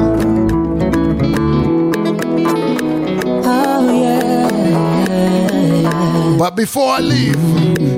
[6.37, 7.37] But before I leave,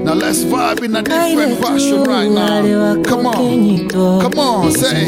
[0.04, 3.02] now let's vibe in a different fashion right now.
[3.04, 5.08] Come on, come on, say.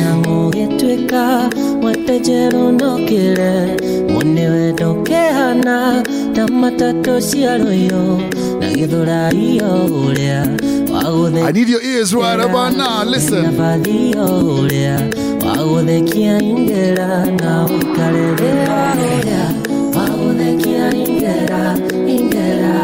[4.22, 5.78] Wetejerũndũkĩre mũnĩ
[6.36, 8.03] ta matatũ cia rũiyũ
[8.59, 9.72] na gĩthũraio
[10.03, 10.41] ũrĩa
[10.93, 13.03] I need your ears right about now.
[13.03, 13.45] Listen.
[15.43, 17.09] wagũthekia ingĩra
[17.41, 19.43] na ũikare thĩra ũrĩa
[19.95, 21.63] wagũthekia ingĩra
[22.15, 22.78] ingĩra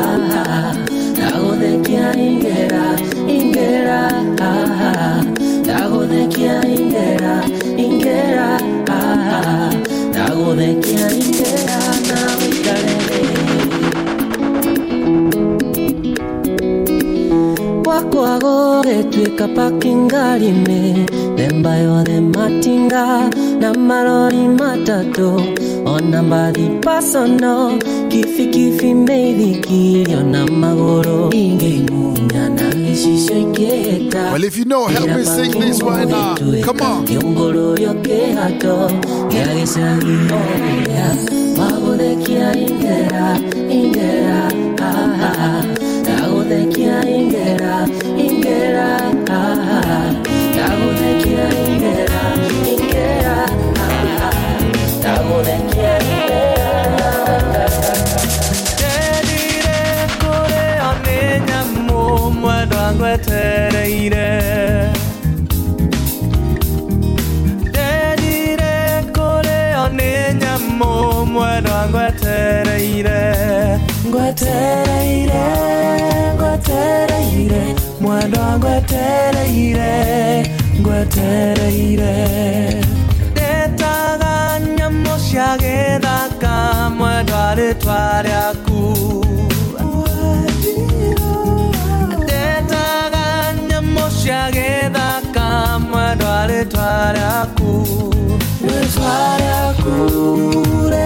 [0.00, 0.74] aha.
[1.12, 2.84] Ndagũthekia ingĩra
[3.36, 4.00] ingĩra
[4.50, 4.92] aha.
[5.64, 6.83] Ndagũthekia ingĩra
[18.44, 20.80] wakwa gũgĩtuĩka pakingarinĩ
[21.36, 23.04] themba yothe matinga
[23.60, 25.28] na marori matatũ
[25.94, 27.54] ona mbathi pasono
[28.10, 35.52] kibikibi mĩithikiri ona magũrũ ingĩmunya na gicicio ingĩhĩta Well, if you know, help me sing
[35.60, 36.62] this right uh, now.
[36.64, 37.04] Come on.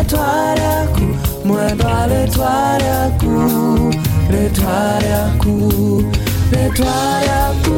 [0.08, 1.06] Rĩtwa rĩaku
[1.44, 2.52] mwendwa rĩtwa
[2.82, 3.32] rĩaku
[4.32, 5.54] rĩtwa rĩaku
[6.52, 6.96] rĩtwa
[7.26, 7.76] rĩaku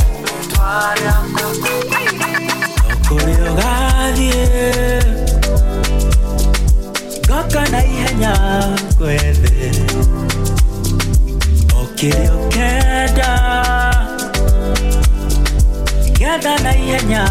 [17.09, 17.25] na ihenya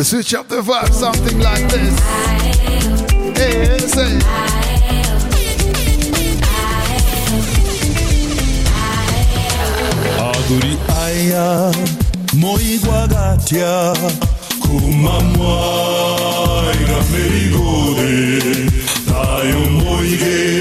[0.00, 2.00] We switch up the vibe, something like this.
[3.36, 4.18] Hey, say.
[10.50, 11.99] aguri aya
[12.34, 13.94] moigwaga atia
[14.60, 18.70] kuma mwaiga mĩrigũrĩ
[19.08, 20.59] thayũ mũige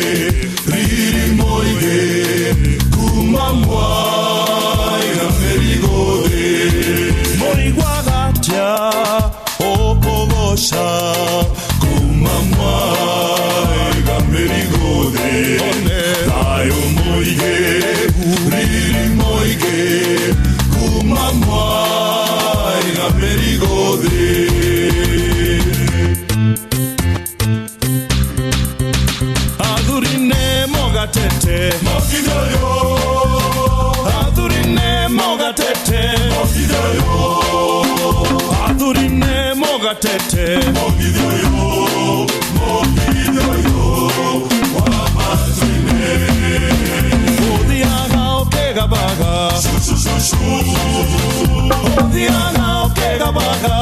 [52.20, 53.76] uthiaga ũkĩgabaga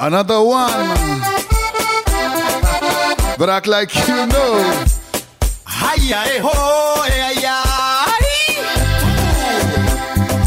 [0.00, 0.88] Another one.
[3.38, 4.86] But act like you know.
[5.64, 6.52] Haya eho
[7.06, 7.56] eaya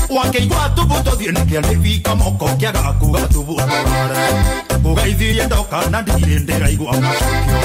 [0.09, 4.21] wakeigua tubuto thiĩ na kĩarĩbi kamoko kĩaga kuga tubutware
[4.89, 7.59] ũgaithirie ndoka na ndirĩ ndĩraigua macokio.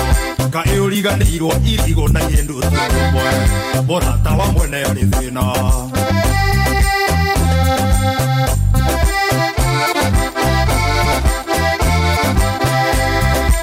[0.55, 3.31] Kaĩ ũriganĩirwo irigo na yĩndũ tũmwe
[3.89, 5.45] mũrata wa mwene arĩ thĩna.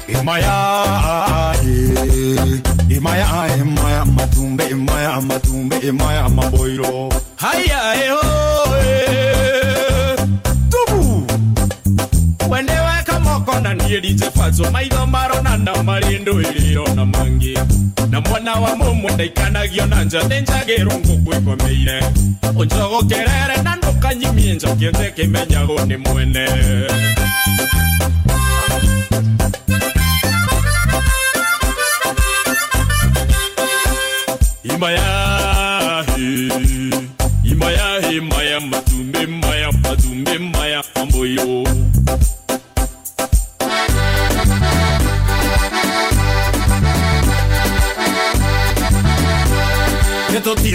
[0.08, 1.54] Imaya,
[2.88, 3.26] imaya,
[3.62, 6.57] imaya, matumbe, imaya, matumbe, imaya, maboiro.
[14.48, 15.52] maso maitho marona
[15.88, 17.54] marĩ ndũĩrĩ irona mangĩ
[18.10, 21.96] na mwana wa mũmwe ndaikanagio na njathe njagĩrwo ngũkwĩkomeire
[22.60, 26.44] ũnjogokerere na ndũkanyimie njokie ndĩkĩmenyagwo ni mwene.
[35.18, 36.48] Imayahi
[37.44, 40.57] imayahi maya matumbi maya matumbi maya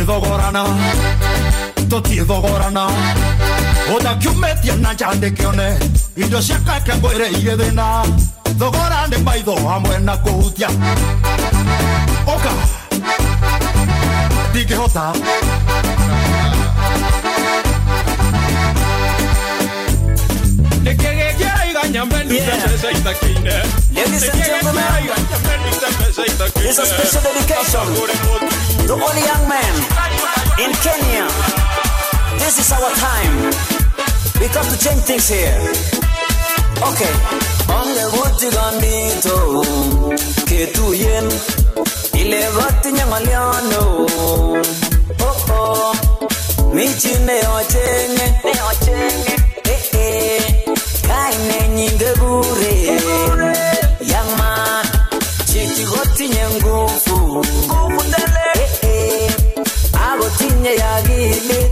[0.04, 0.66] nä tå tiä thogorana
[1.90, 2.88] tå tiä thogorana
[3.94, 5.80] å ndakiumätie na njandä kä one
[6.18, 8.04] indo cia kake ngå ä re irä thä na
[8.60, 10.68] thogora nä maitho hamwe na kå hutia
[12.28, 12.52] å ka
[14.52, 14.76] ndingä
[21.84, 22.06] hota
[23.94, 24.84] Ladies and gentlemen,
[26.56, 27.88] This is a special dedication
[28.88, 29.74] to all young men
[30.64, 31.28] in Kenya.
[32.40, 33.52] This is our time.
[34.40, 35.60] We come to change things here.
[36.88, 37.14] Okay.
[37.68, 39.36] Onge wuti gandito
[40.46, 41.28] ketuyen
[42.14, 43.84] ile gotinye ng'olyono
[45.20, 45.96] oh oh
[46.74, 48.28] michi neocheng'e
[51.84, 52.74] kainenyin kekure
[54.02, 54.86] young man
[55.46, 57.46] chichi kotinye nguvu.
[58.56, 59.32] Eh eh
[59.94, 61.72] akotinye akili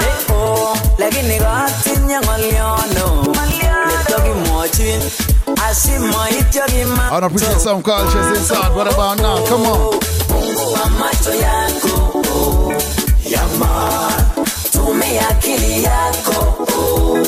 [0.00, 3.06] neo lakini gotinye ng'olyono
[3.88, 5.00] netokimwochin
[5.68, 6.62] asimoityo
[7.12, 8.74] I appreciate some cultures inside.
[8.74, 9.44] What about now?
[9.46, 10.00] Come on.
[10.28, 12.72] Fungua macho yako oh,
[13.28, 14.10] yama
[14.72, 16.66] tumia akili yako.
[16.72, 17.18] oh,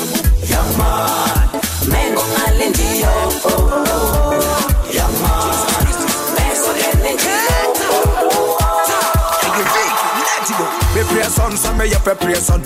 [0.57, 1.09] yama
[1.89, 3.13] mengo ngali ndio
[3.45, 4.35] oh,
[4.93, 5.33] yama
[6.37, 7.17] mengo ngali
[10.95, 12.63] Me pray son, so me have a pray son.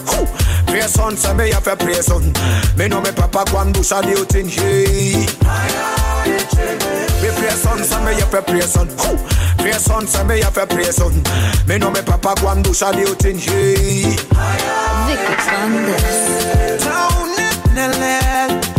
[0.67, 2.33] Pray son, so me have a pray son.
[2.77, 5.27] Me know me papa gwan do saluting hey.
[7.21, 8.89] Me pray son, so me have a pray son.
[9.59, 11.23] Pray son, so me have a pray son.
[11.67, 14.17] Me know me papa gwan do saluting hey.
[15.07, 15.35] Vicky
[17.73, 18.11] Fernandez.
[18.51, 18.70] nipe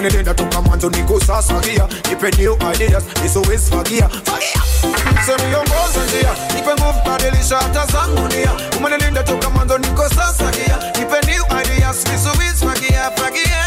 [0.00, 4.62] nia umenilinda toka mwanzo niko sasa gia nipe new ideas nisiwezi fagia fagia
[5.26, 11.26] semiongoza njia nipe nguvu badilisha hata zangu nia umenilinda toka mwanzo niko sasa gia nipe
[11.32, 13.64] new ideas nisiwezi fagia fagia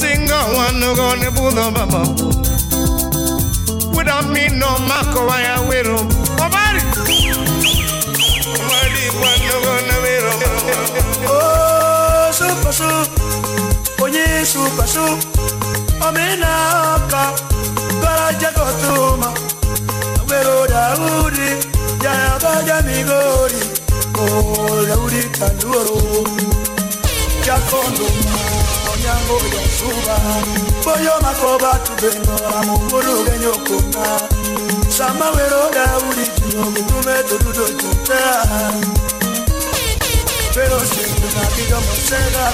[0.00, 2.00] single one no go ne budo baba.
[3.96, 5.98] Without me no mako waya wero.
[6.44, 6.80] Obari.
[8.60, 10.32] Obari one no go ne wero.
[11.28, 12.88] Oh, so.
[14.02, 14.60] Onye su.
[16.06, 16.50] Omena
[16.96, 17.22] oka.
[18.02, 19.28] Gara jago tuma.
[20.28, 21.48] Wero daudi.
[22.04, 23.60] Ya baja mi gori.
[24.16, 26.24] Oh, daudi kanduoro.
[27.44, 28.49] Jacondo.
[29.00, 30.20] Oh, super, super!
[30.84, 31.80] Boyo makoba
[34.88, 35.30] Sama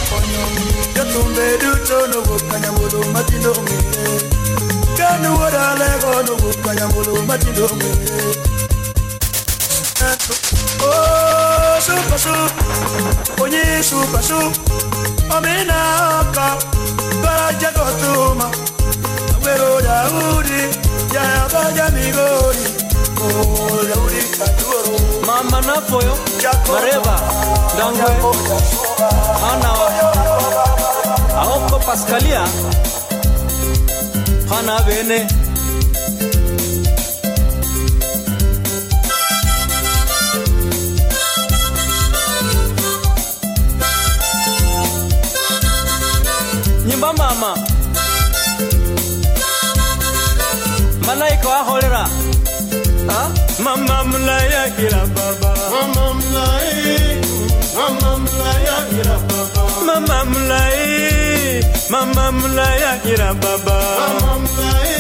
[0.08, 0.44] konyo
[2.72, 3.52] mulu matindo
[6.88, 7.66] mulu matindo
[10.82, 12.52] Oh, super soup,
[13.82, 14.95] super soup
[15.30, 16.56] omenaka
[17.22, 18.50] baraja kotuma
[19.34, 19.80] agwero
[21.90, 22.64] migori
[23.22, 23.82] oh,
[24.38, 24.96] katuoro.
[25.26, 25.60] Mama
[26.72, 27.20] mareba
[27.78, 28.10] dangwe
[29.42, 29.70] hana
[31.42, 32.44] aoko paskalia
[34.48, 35.26] hana bene.
[47.40, 47.56] mama.
[51.06, 52.08] Malaika wahorera
[53.64, 55.52] mama mlayakira baba.
[55.72, 57.20] Mama mlai
[57.76, 59.62] mama mlayakira baba.
[59.86, 63.76] Mama mlai mama mlayakira baba.
[63.98, 64.94] Mama mlai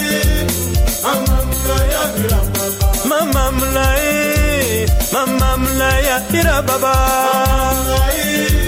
[1.02, 2.88] mama mlayakira baba.
[3.10, 6.94] Mama mlai mama mlayakira baba.
[7.26, 8.65] Mama mlai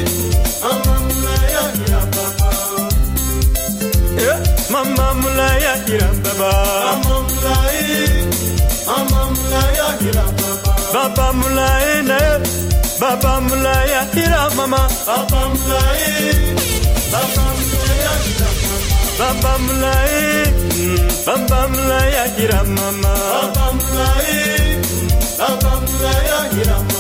[5.67, 6.51] ya kira baba
[10.95, 12.35] baba mulaye na ye
[13.01, 16.13] baba mulaye ya kira mama baba mulaye
[19.19, 20.27] baba mulaye
[21.27, 24.39] baba mulaye ya kira mama baba mulaye
[25.39, 26.98] baba mulaye ya kira mama